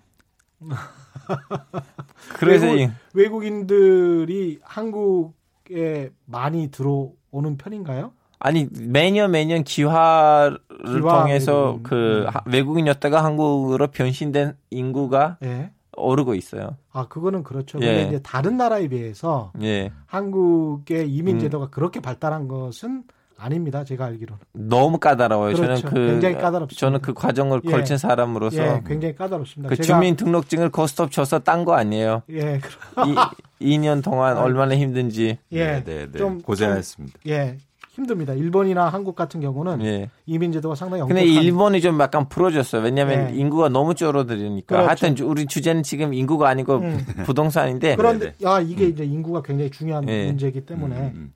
[2.39, 8.13] 그래서 이- 외국, 외국 인들이 한국에 많이 들어오는 편인가요?
[8.39, 11.83] 아니 매년 매년 기화를 기화 통해서 외국인.
[11.83, 12.27] 그 음.
[12.29, 15.71] 하- 외국인이었다가 한국으로 변신된 인구가 예.
[16.03, 16.77] 오르고 있어요.
[16.91, 17.79] 아, 그거는 그렇죠.
[17.81, 17.85] 예.
[17.85, 21.39] 근데 이제 다른 나라에 비해서 예, 한국의 이민 음.
[21.39, 23.03] 제도가 그렇게 발달한 것은
[23.37, 23.83] 아닙니다.
[23.83, 24.39] 제가 알기로는.
[24.53, 25.55] 너무 까다로워요.
[25.55, 25.81] 그렇죠.
[25.81, 26.79] 저는 그 굉장히 까다롭습니다.
[26.79, 27.71] 저는 그 과정을 예.
[27.71, 29.69] 걸친 사람으로서 예, 굉장히 까다롭습니다.
[29.69, 32.21] 그 제가 주민등록증을 고스톱 쳐서 딴 거 아니에요.
[32.29, 32.59] 예,
[32.93, 33.15] 그럼-
[33.59, 35.39] 이 2년 동안 얼마나 힘든지.
[35.51, 36.17] 예, 네, 네, 네.
[36.17, 37.19] 좀 고생하셨습니다.
[37.21, 37.57] 좀, 예,
[37.97, 38.33] 힘듭니다.
[38.33, 40.09] 일본이나 한국 같은 경우는 예.
[40.25, 42.81] 이민 제도가 상당히 근데 엄격한 일본이 좀 약간 풀어줬어요.
[42.81, 43.35] 왜냐하면 예.
[43.39, 44.65] 인구가 너무 줄어들으니까.
[44.75, 44.87] 그렇죠.
[44.89, 47.05] 하여튼 주- 우리 주제는 지금 인구가 아니고 음.
[47.23, 47.95] 부동산인데.
[47.95, 50.25] 그런데 야 이게 이제 인구가 굉장히 중요한 예.
[50.25, 51.33] 문제이기 때문에 음, 음.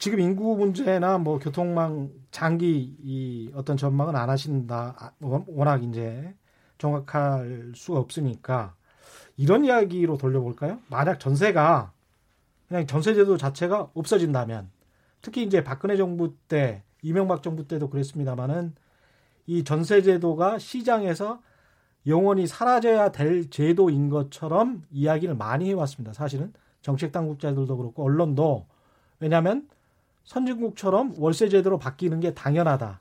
[0.00, 4.96] 지금 인구 문제나 뭐 교통망 장기 이 어떤 전망은 안 하신다.
[4.98, 6.34] 아, 워- 워낙 이제
[6.78, 8.74] 정확할 수가 없으니까
[9.36, 10.78] 이런 이야기로 돌려볼까요?
[10.88, 11.92] 만약 전세가
[12.66, 14.70] 그냥 전세제도 자체가 없어진다면
[15.24, 18.74] 특히 이제 박근혜 정부 때 이명박 정부 때도 그랬습니다만은
[19.46, 21.40] 이 전세 제도가 시장에서
[22.06, 26.12] 영원히 사라져야 될 제도인 것처럼 이야기를 많이 해왔습니다.
[26.12, 28.66] 사실은 정책 당국자들도 그렇고 언론도
[29.18, 29.66] 왜냐하면
[30.24, 33.00] 선진국처럼 월세 제도로 바뀌는 게 당연하다.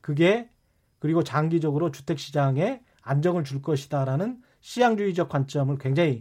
[0.00, 0.50] 그게
[0.98, 6.20] 그리고 장기적으로 주택 시장에 안정을 줄 것이다라는 시장주의적 관점을 굉장히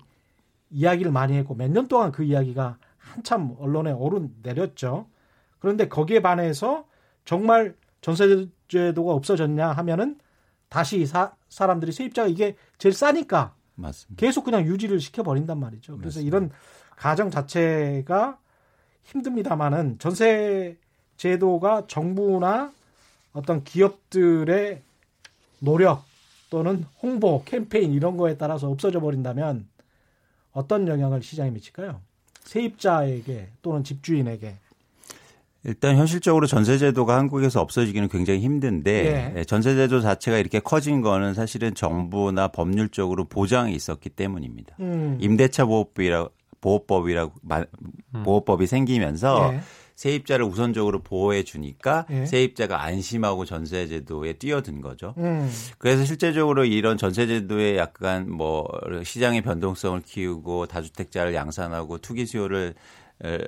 [0.70, 5.08] 이야기를 많이 했고 몇 년 동안 그 이야기가 한참 언론에 오른 내렸죠.
[5.64, 6.86] 그런데 거기에 반해서
[7.24, 10.20] 정말 전세제도가 없어졌냐 하면은
[10.68, 14.20] 다시 사, 사람들이 세입자가 이게 제일 싸니까 맞습니다.
[14.20, 15.98] 계속 그냥 유지를 시켜버린단 말이죠.
[16.00, 16.52] 그래서 이런
[16.98, 18.40] 가정 자체가
[19.04, 20.78] 힘듭니다만은 전세
[21.16, 22.74] 제도가 정부나
[23.32, 24.82] 어떤 기업들의
[25.60, 26.04] 노력
[26.50, 29.66] 또는 홍보 캠페인 이런 거에 따라서 없어져 버린다면
[30.52, 32.02] 어떤 영향을 시장에 미칠까요?
[32.42, 34.58] 세입자에게 또는 집주인에게
[35.66, 39.40] 일단 현실적으로 전세제도가 한국에서 없어지기는 굉장히 힘든데 예.
[39.40, 44.76] 예, 전세제도 자체가 이렇게 커진 거는 사실은 정부나 법률적으로 보장이 있었기 때문입니다.
[44.82, 46.28] 음, 임대차 보호법이라
[46.60, 47.34] 보호법이라고
[48.24, 49.60] 보호법이 생기면서 예.
[49.96, 52.26] 세입자를 우선적으로 보호해 주니까 예.
[52.26, 55.14] 세입자가 안심하고 전세제도에 뛰어든 거죠.
[55.18, 55.50] 음.
[55.78, 58.68] 그래서 실제적으로 이런 전세제도에 약간 뭐
[59.04, 62.74] 시장의 변동성을 키우고 다주택자를 양산하고 투기 수요를
[63.24, 63.40] 에,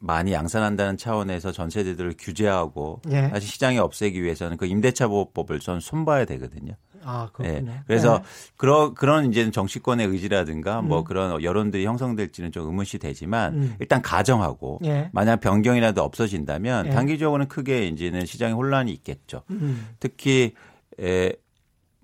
[0.00, 3.28] 많이 양산한다는 차원에서 전세제도를 규제하고 예.
[3.30, 6.74] 다시 시장에 없애기 위해서는 그 임대차 보호법을 전 손봐야 되거든요.
[7.02, 7.46] 아, 예.
[7.46, 7.72] 그렇군요.
[7.86, 8.24] 그래서 네.
[8.56, 13.74] 그런 그런 이제 정치권의 의지라든가 뭐 그런 여론들이 형성될지는 좀 의문시 되지만 음.
[13.78, 15.10] 일단 가정하고 예.
[15.12, 16.90] 만약 변경이라도 없어진다면 예.
[16.90, 19.42] 단기적으로는 크게 이제는 시장에 혼란이 있겠죠.
[19.50, 19.88] 음.
[20.00, 20.54] 특히
[21.00, 21.32] 에,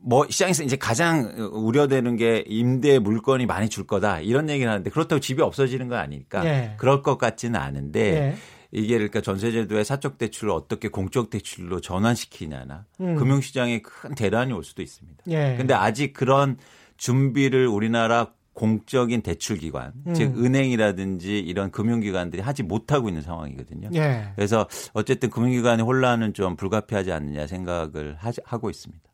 [0.03, 5.21] 뭐 시장에서 이제 가장 우려되는 게 임대 물건이 많이 줄 거다 이런 얘기를 하는데 그렇다고
[5.21, 6.75] 집이 없어지는 건 아니니까 예.
[6.79, 8.37] 그럴 것 같지는 않은데 예.
[8.73, 13.17] 이게 그러니까 전세제도의 사적 대출을 어떻게 공적 대출로 전환시키냐나 음.
[13.17, 15.25] 금융시장에 큰 대란이 올 수도 있습니다.
[15.29, 15.57] 예.
[15.59, 16.57] 근데 아직 그런
[16.97, 20.15] 준비를 우리나라 공적인 대출기관, 음.
[20.15, 23.91] 즉 은행이라든지 이런 금융기관들이 하지 못하고 있는 상황이거든요.
[23.95, 24.33] 예.
[24.35, 29.10] 그래서 어쨌든 금융기관의 혼란은 좀 불가피하지 않느냐 생각을 하, 하고 있습니다.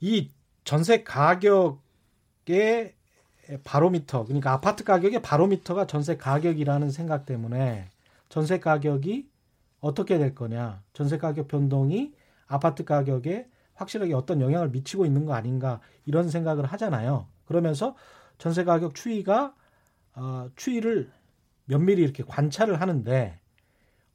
[0.00, 0.30] 이
[0.64, 2.94] 전세 가격의
[3.64, 7.88] 바로미터, 그러니까 아파트 가격의 바로미터가 전세 가격이라는 생각 때문에
[8.28, 9.28] 전세 가격이
[9.80, 12.12] 어떻게 될 거냐, 전세 가격 변동이
[12.46, 17.28] 아파트 가격에 확실하게 어떤 영향을 미치고 있는 거 아닌가 이런 생각을 하잖아요.
[17.44, 17.94] 그러면서
[18.38, 19.54] 전세 가격 추이가
[20.14, 21.10] 어, 추이를
[21.66, 23.38] 면밀히 이렇게 관찰을 하는데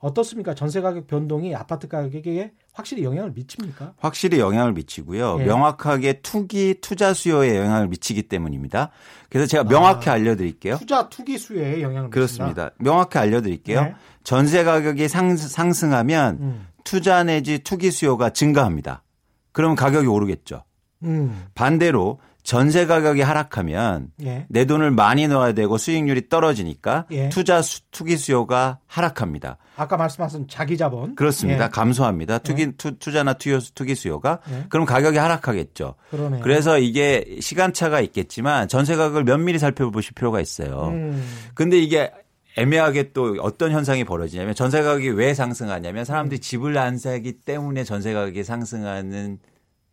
[0.01, 0.55] 어떻습니까?
[0.55, 3.93] 전세 가격 변동이 아파트 가격에 확실히 영향을 미칩니까?
[3.97, 5.37] 확실히 영향을 미치고요.
[5.39, 5.45] 예.
[5.45, 8.89] 명확하게 투기 투자 수요에 영향을 미치기 때문입니다.
[9.29, 10.77] 그래서 제가 명확히 아, 알려드릴게요.
[10.77, 12.09] 투자 투기 수요에 영향을.
[12.09, 12.71] 그렇습니다.
[12.79, 13.81] 명확히 알려드릴게요.
[13.81, 13.95] 네.
[14.23, 16.67] 전세 가격이 상, 상승하면 음.
[16.83, 19.03] 투자 내지 투기 수요가 증가합니다.
[19.51, 20.63] 그러면 가격이 오르겠죠.
[21.03, 21.45] 음.
[21.53, 24.45] 반대로 전세 가격이 하락하면 예.
[24.49, 27.29] 내 돈을 많이 넣어야 되고 수익률이 떨어지니까 예.
[27.29, 29.57] 투자 수, 투기 수요가 하락합니다.
[29.75, 31.15] 아까 말씀하신 자기 자본.
[31.15, 31.65] 그렇습니다.
[31.65, 31.69] 예.
[31.69, 32.39] 감소합니다.
[32.39, 34.65] 투기 투, 투자나 투, 투기 수요가 예.
[34.69, 35.95] 그럼 가격이 하락하겠죠.
[36.09, 36.39] 그러네.
[36.41, 40.87] 그래서 이게 시간차가 있겠지만 전세 가격을 면밀히 살펴보실 필요가 있어요.
[40.89, 41.23] 음.
[41.53, 42.11] 근데 이게
[42.57, 46.41] 애매하게 또 어떤 현상이 벌어지냐면 전세 가격이 왜 상승하냐면 사람들이 음.
[46.41, 49.39] 집을 안 사기 때문에 전세 가격이 상승하는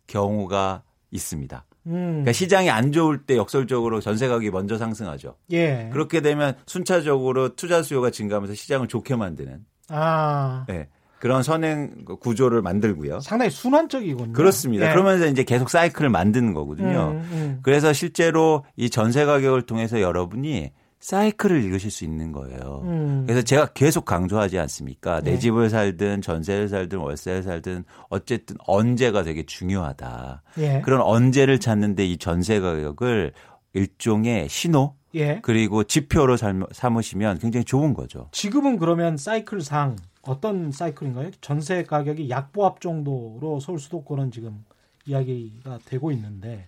[0.07, 1.65] 경우가 있습니다.
[1.89, 2.09] 음.
[2.11, 5.35] 그러니까 시장이 안 좋을 때 역설적으로 전세 가격이 먼저 상승하죠.
[5.51, 5.89] 예.
[5.91, 10.65] 그렇게 되면 순차적으로 투자 수요가 증가하면서 시장을 좋게 만드는 아.
[10.67, 10.87] 네,
[11.19, 13.19] 그런 선행 구조를 만들고요.
[13.19, 14.33] 상당히 순환적이군요.
[14.33, 14.87] 그렇습니다.
[14.87, 14.91] 예.
[14.91, 17.11] 그러면서 이제 계속 사이클을 만드는 거거든요.
[17.11, 17.59] 음, 음.
[17.61, 22.81] 그래서 실제로 이 전세 가격을 통해서 여러분이 사이클을 읽으실 수 있는 거예요.
[22.83, 23.23] 음.
[23.25, 25.21] 그래서 제가 계속 강조하지 않습니까?
[25.21, 25.39] 내 네.
[25.39, 30.43] 집을 살든 전세를 살든 월세를 살든 어쨌든 언제가 되게 중요하다.
[30.57, 30.81] 예.
[30.81, 33.31] 그런 언제를 찾는데 이 전세 가격을
[33.73, 35.39] 일종의 신호 예.
[35.41, 38.27] 그리고 지표로 삶- 삼으시면 굉장히 좋은 거죠.
[38.33, 41.31] 지금은 그러면 사이클상 어떤 사이클인가요?
[41.39, 44.65] 전세 가격이 약보합 정도로 서울 수도권은 지금
[45.05, 46.67] 이야기가 되고 있는데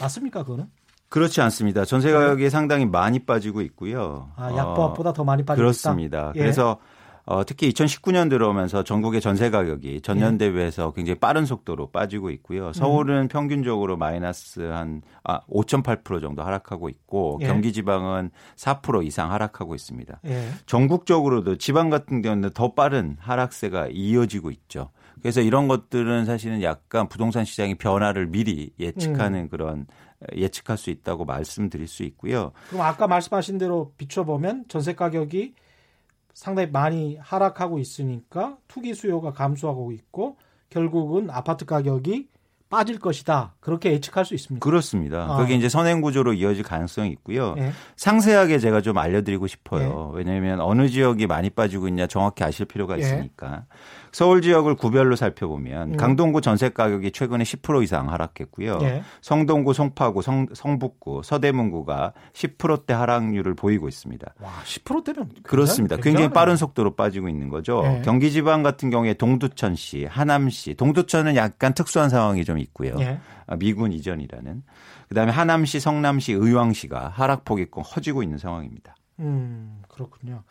[0.00, 0.68] 맞습니까 그거는?
[1.12, 1.84] 그렇지 않습니다.
[1.84, 4.30] 전세 가격이 상당히 많이 빠지고 있고요.
[4.34, 6.30] 아, 어, 약보합보다 더 많이 빠지고 그렇습니다.
[6.30, 6.32] 있다?
[6.36, 6.38] 예.
[6.38, 6.78] 그래서
[7.26, 12.72] 어, 특히 2019년 들어오면서 전국의 전세 가격이 전년 대비해서 굉장히 빠른 속도로 빠지고 있고요.
[12.72, 17.46] 서울은 평균적으로 마이너스 한 아, 5.8% 정도 하락하고 있고 예.
[17.46, 20.20] 경기 지방은 4% 이상 하락하고 있습니다.
[20.24, 20.48] 예.
[20.64, 24.88] 전국적으로도 지방 같은 경우는 더 빠른 하락세가 이어지고 있죠.
[25.20, 29.86] 그래서 이런 것들은 사실은 약간 부동산 시장의 변화를 미리 예측하는 그런
[30.36, 32.52] 예측할 수 있다고 말씀드릴 수 있고요.
[32.68, 35.54] 그럼 아까 말씀하신 대로 비춰보면 전세 가격이
[36.34, 40.36] 상당히 많이 하락하고 있으니까 투기 수요가 감소하고 있고
[40.70, 42.28] 결국은 아파트 가격이
[42.72, 43.54] 빠질 것이다.
[43.60, 44.64] 그렇게 예측할 수 있습니다.
[44.64, 45.26] 그렇습니다.
[45.28, 45.36] 아.
[45.36, 47.54] 그게 이제 선행 구조로 이어질 가능성이 있고요.
[47.58, 47.72] 예.
[47.96, 50.10] 상세하게 제가 좀 알려드리고 싶어요.
[50.14, 53.02] 왜냐하면 어느 지역이 많이 빠지고 있냐 정확히 아실 필요가 예.
[53.02, 53.66] 있으니까.
[54.12, 55.96] 서울 지역을 구별로 살펴보면 음.
[55.96, 58.78] 강동구 전세 가격이 최근에 10% 이상 하락했고요.
[58.82, 59.02] 예.
[59.22, 64.34] 성동구, 송파구, 성, 성북구, 서대문구가 10%대 하락률을 보이고 있습니다.
[64.40, 65.96] 와, 10%대면 그렇습니다.
[65.96, 67.82] 굉장히 빠른 속도로 빠지고 있는 거죠.
[67.86, 68.02] 예.
[68.04, 72.94] 경기 지방 같은 경우에 동두천시, 하남시, 동두천은 약간 특수한 상황이 좀 있고요.
[73.00, 73.18] 예.
[73.46, 74.62] 아, 미군 이전이라는.
[75.08, 78.94] 그다음에 하남시, 성남시, 의왕시가 하락폭이 꼭 커지고 있는 상황입니다.
[79.20, 80.42] 음, 그렇군요.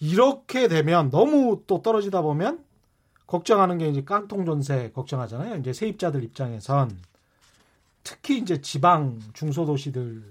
[0.00, 2.60] 이렇게 되면 너무 또 떨어지다 보면
[3.26, 5.56] 걱정하는 게 이제 깡통 전세 걱정하잖아요.
[5.56, 6.96] 이제 세입자들 입장에선
[8.02, 10.22] 특히 이제 지방 중소도시들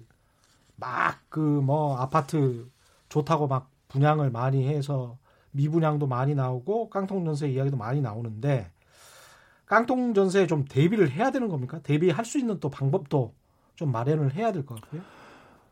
[0.77, 2.69] 막 그 뭐 아파트
[3.09, 5.17] 좋다고 막 분양을 많이 해서
[5.51, 8.71] 미분양도 많이 나오고 깡통 전세 이야기도 많이 나오는데
[9.65, 11.79] 깡통 전세에 좀 대비를 해야 되는 겁니까?
[11.83, 13.33] 대비할 수 있는 또 방법도
[13.75, 15.01] 좀 마련을 해야 될 것 같고요.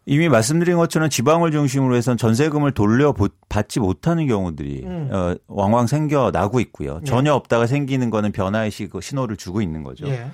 [0.05, 3.13] 이미 말씀드린 것처럼 지방을 중심으로 해서 전세금을 돌려
[3.49, 5.09] 받지 못하는 경우들이 음.
[5.11, 6.95] 어, 왕왕 생겨나고 있고요.
[6.99, 7.03] 네.
[7.05, 10.07] 전혀 없다가 생기는 거는 변화의 시- 신호를 주고 있는 거죠.
[10.07, 10.25] 예.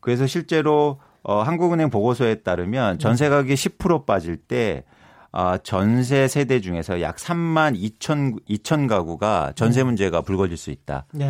[0.00, 4.84] 그래서 실제로 어, 한국은행 보고서에 따르면 전세 가격이 10% 빠질 때
[5.36, 10.76] 아, 전세 세대 중에서 약 3만 2천 2천 가구가 전세 문제가 불거질 수 네.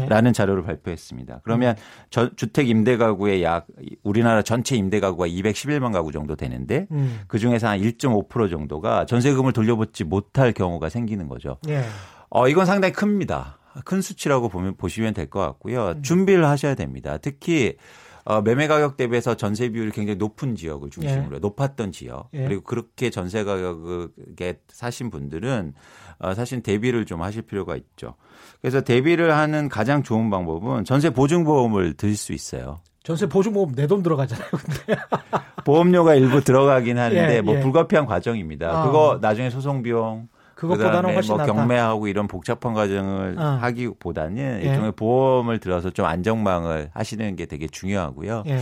[0.05, 1.41] 있다라는 자료를 발표했습니다.
[1.43, 1.75] 그러면
[2.11, 3.67] 저- 주택 임대 가구의 약
[4.03, 7.21] 우리나라 전체 임대 가구가 211만 가구 정도 되는데 음.
[7.29, 11.57] 그 중에서 한 1.5% 정도가 전세금을 돌려받지 못할 경우가 생기는 거죠.
[11.69, 11.83] 예.
[12.29, 13.59] 어, 이건 상당히 큽니다.
[13.87, 15.95] 큰 수치라고 보면 보시면 될 것 같고요.
[16.03, 17.17] 준비를 하셔야 됩니다.
[17.17, 17.77] 특히
[18.25, 22.45] 어, 매매 가격 대비해서 전세 비율이 굉장히 높은 지역을 중심으로 높았던 지역 예.
[22.45, 25.75] 그리고 그렇게 전세 가격에 사신 분들은
[26.21, 28.15] 어, 사실 대비를 좀 하실 필요가 있죠.
[28.63, 32.81] 그래서 대비를 하는 가장 좋은 방법은 전세 보증보험을 드릴 수 있어요.
[33.03, 34.49] 전세 보증보험 내 돈 들어가잖아요.
[34.51, 34.97] 근데.
[35.67, 37.61] 보험료가 일부 들어가긴 하는데 예, 뭐 예.
[37.61, 38.71] 불가피한 과정입니다.
[38.83, 38.87] 아.
[38.87, 41.53] 그거 나중에 소송 비용 그것보다는 그다음에 훨씬 뭐 낫다.
[41.53, 43.59] 경매하고 이런 복잡한 과정을 아.
[43.61, 44.69] 하기보다는 예.
[44.69, 48.45] 일종의 보험을 들어서 좀 안정망을 하시는 게 되게 중요하고요.
[48.47, 48.61] 예.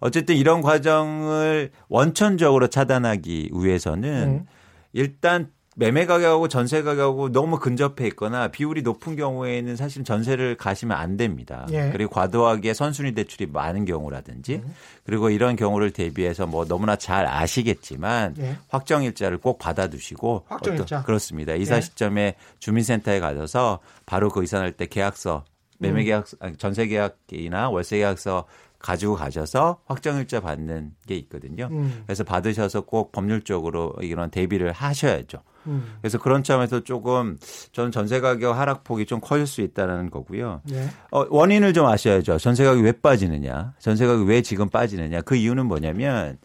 [0.00, 4.46] 어쨌든 이런 과정을 원천적으로 차단하기 위해서는 음.
[4.92, 11.16] 일단 매매 가격하고 전세 가격하고 너무 근접해 있거나 비율이 높은 경우에는 사실 전세를 가시면 안
[11.16, 11.66] 됩니다.
[11.72, 11.90] 예.
[11.90, 14.74] 그리고 과도하게 선순위 대출이 많은 경우라든지 음.
[15.04, 18.56] 그리고 이런 경우를 대비해서 뭐 너무나 잘 아시겠지만 예.
[18.68, 20.82] 확정 일자를 꼭 받아두시고 확정일자.
[20.98, 21.54] 어떤- 그렇습니다.
[21.54, 21.80] 이사 예.
[21.80, 25.44] 시점에 주민센터에 가셔서 바로 그 이사할 때 계약서
[25.78, 26.04] 매매 음.
[26.04, 28.44] 계약 아니, 전세 계약이나 월세 계약서
[28.78, 31.68] 가지고 가셔서 확정 일자 받는 게 있거든요.
[31.72, 32.02] 음.
[32.06, 35.38] 그래서 받으셔서 꼭 법률적으로 이런 대비를 하셔야죠.
[35.66, 35.96] 음.
[36.00, 37.38] 그래서 그런 점에서 조금
[37.72, 40.62] 저는 전세 가격 하락폭이 좀 커질 수 있다는 거고요.
[40.72, 40.88] 예.
[41.10, 42.38] 어, 원인을 좀 아셔야죠.
[42.38, 43.74] 전세 가격이 왜 빠지느냐.
[43.78, 45.22] 전세 가격이 왜 지금 빠지느냐.
[45.22, 46.38] 그 이유는 뭐냐면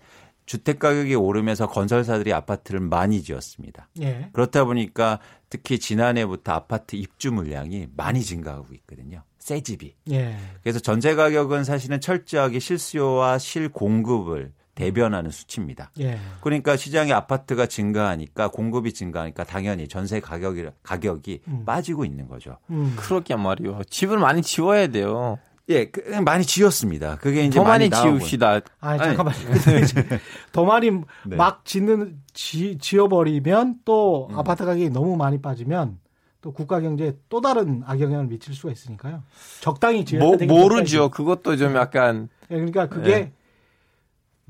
[0.45, 3.89] 주택 가격이 오르면서 건설사들이 아파트를 많이 지었습니다.
[4.01, 4.29] 예.
[4.33, 9.23] 그렇다 보니까 특히 지난해부터 아파트 입주 물량이 많이 증가하고 있거든요.
[9.37, 9.95] 새 집이.
[10.11, 10.35] 예.
[10.63, 15.91] 그래서 전세 가격은 사실은 철저하게 실수요와 실공급을 대변하는 수치입니다.
[15.99, 16.17] 예.
[16.41, 21.63] 그러니까 시장의 아파트가 증가하니까 공급이 증가하니까 당연히 전세 가격이 가격이 음.
[21.65, 22.57] 빠지고 있는 거죠.
[22.69, 22.93] 음.
[22.97, 23.81] 그러게 말이요.
[23.89, 25.37] 집을 많이 지워야 돼요.
[25.67, 27.17] 예, 그- 많이 지었습니다.
[27.17, 28.61] 그게 이제 더 많이 나오고 지읍시다.
[28.79, 29.15] 아 이제
[30.53, 30.89] 더 많이
[31.25, 31.35] 네.
[31.35, 34.39] 막 짓는 지, 지어버리면 또 음.
[34.39, 35.99] 아파트 가격이 너무 많이 빠지면
[36.41, 39.21] 또 국가 경제에 또 다른 악영향을 미칠 수가 있으니까요.
[39.59, 41.09] 적당히 지어야 뭐, 되게 모르죠.
[41.09, 43.33] 그것도 좀 약간 예, 그러니까 그게 네.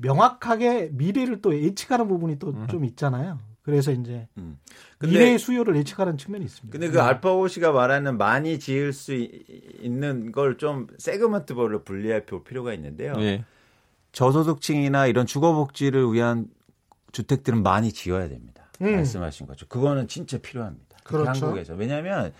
[0.00, 3.38] 명확하게 미래를 또 예측하는 부분이 또좀 있잖아요.
[3.62, 4.58] 그래서 이제 음.
[4.98, 6.72] 근데- 미래의 수요를 예측하는 측면이 있습니다.
[6.76, 9.44] 근데 그 알파고 씨가 말하는 많이 지을 수 이-
[9.80, 13.14] 있는 걸 좀 세그먼트별로 분리할 필요가 있는데요.
[13.18, 13.44] 예.
[14.12, 16.46] 저소득층이나 이런 주거복지를 위한
[17.12, 18.64] 주택들은 많이 지어야 됩니다.
[18.82, 18.92] 음.
[18.96, 19.66] 말씀하신 거죠.
[19.68, 20.96] 그거는 진짜 필요합니다.
[20.98, 21.46] 특히 그렇죠.
[21.46, 21.74] 한국에서.
[21.74, 22.32] 왜냐하면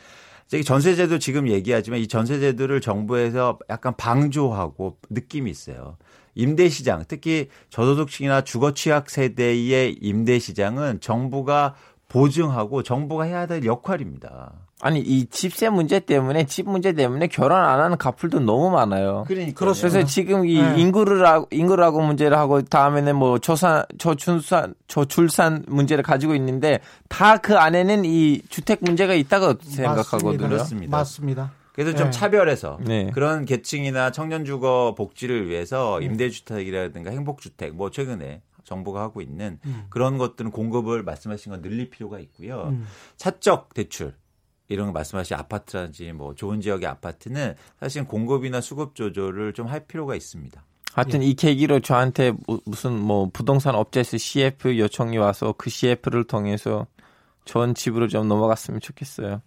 [0.65, 5.97] 전세제도 지금 얘기하지만 이 전세제도를 정부에서 약간 방조하고 느낌이 있어요.
[6.35, 11.75] 임대 시장, 특히 저소득층이나 주거 취약 세대의 임대 시장은 정부가
[12.09, 14.53] 보증하고 정부가 해야 될 역할입니다.
[14.83, 19.25] 아니 이 집세 문제 때문에 집 문제 때문에 결혼 안 하는 카풀도 너무 많아요.
[19.29, 20.81] 그러니까 그래서 지금 이 네.
[20.81, 28.05] 인구를 인구라고 문제를 하고 다음에는 뭐 저산 저출산 저출산 문제를 가지고 있는데 다 그 안에는
[28.07, 30.49] 이 주택 문제가 있다고 생각하거든요.
[30.49, 30.97] 그렇습니다.
[30.97, 31.53] 맞습니다.
[31.73, 32.11] 그래서 좀 네.
[32.11, 33.11] 차별해서 네.
[33.13, 39.87] 그런 계층이나 청년 주거 복지를 위해서 임대주택이라든가 행복주택 뭐 최근에 정부가 하고 있는 음.
[39.89, 42.69] 그런 것들은 공급을 말씀하신 건 늘릴 필요가 있고요.
[42.71, 42.87] 음.
[43.17, 44.15] 사적 대출
[44.69, 50.15] 이런 거 말씀하신 아파트라든지 뭐 좋은 지역의 아파트는 사실 공급이나 수급 조절을 좀 할 필요가
[50.15, 50.63] 있습니다.
[50.93, 56.87] 하여튼 이 계기로 저한테 무- 무슨 뭐 부동산 업체에서 CF 요청이 와서 그 CF를 통해서
[57.45, 59.41] 전 집으로 좀 넘어갔으면 좋겠어요.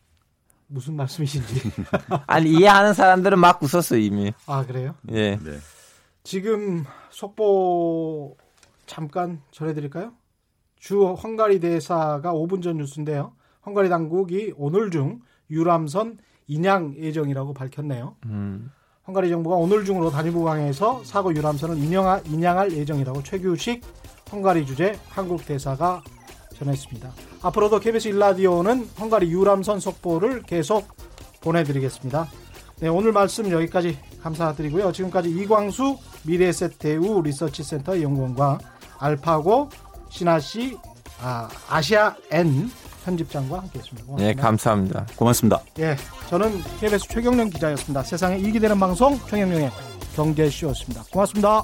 [0.73, 1.71] 무슨 말씀이신지.
[2.25, 4.33] 아니 이해하는 사람들은 막 웃었어 이미.
[4.47, 4.95] 아 그래요?
[5.11, 5.37] 예.
[5.37, 5.57] 네.
[6.23, 8.35] 지금 속보
[8.87, 10.13] 잠깐 전해드릴까요?
[10.77, 13.33] 주 헝가리 대사가 5분 전 뉴스인데요.
[13.65, 15.21] 헝가리 당국이 오늘 중
[15.51, 16.17] 유람선
[16.47, 18.15] 인양 예정이라고 밝혔네요.
[18.25, 18.71] 음.
[19.07, 23.83] 헝가리 정부가 오늘 중으로 단위부강에서 사고 유람선을 인양할 예정이라고 최규식
[24.31, 26.01] 헝가리 주재 한국 대사가
[26.57, 27.11] 전했습니다.
[27.41, 30.87] 앞으로도 KBS 일라디오는 헝가리 유람선 속보를 계속
[31.41, 32.27] 보내드리겠습니다.
[32.79, 34.91] 네, 오늘 말씀 여기까지 감사드리고요.
[34.91, 38.59] 지금까지 이광수 미래에셋 대우 리서치센터 연구원과
[38.99, 39.69] 알파고
[40.09, 40.77] 신하씨
[41.21, 42.69] 아, 아시아 N
[43.05, 44.05] 편집장과 함께했습니다.
[44.05, 44.29] 고맙습니다.
[44.29, 45.05] 예, 감사합니다.
[45.15, 45.61] 고맙습니다.
[45.79, 45.95] 예,
[46.29, 48.03] 저는 KBS 최경련 기자였습니다.
[48.03, 49.71] 세상에 이익이 되는 방송 최경련의
[50.15, 51.03] 경제쇼였습니다.
[51.11, 51.63] 고맙습니다.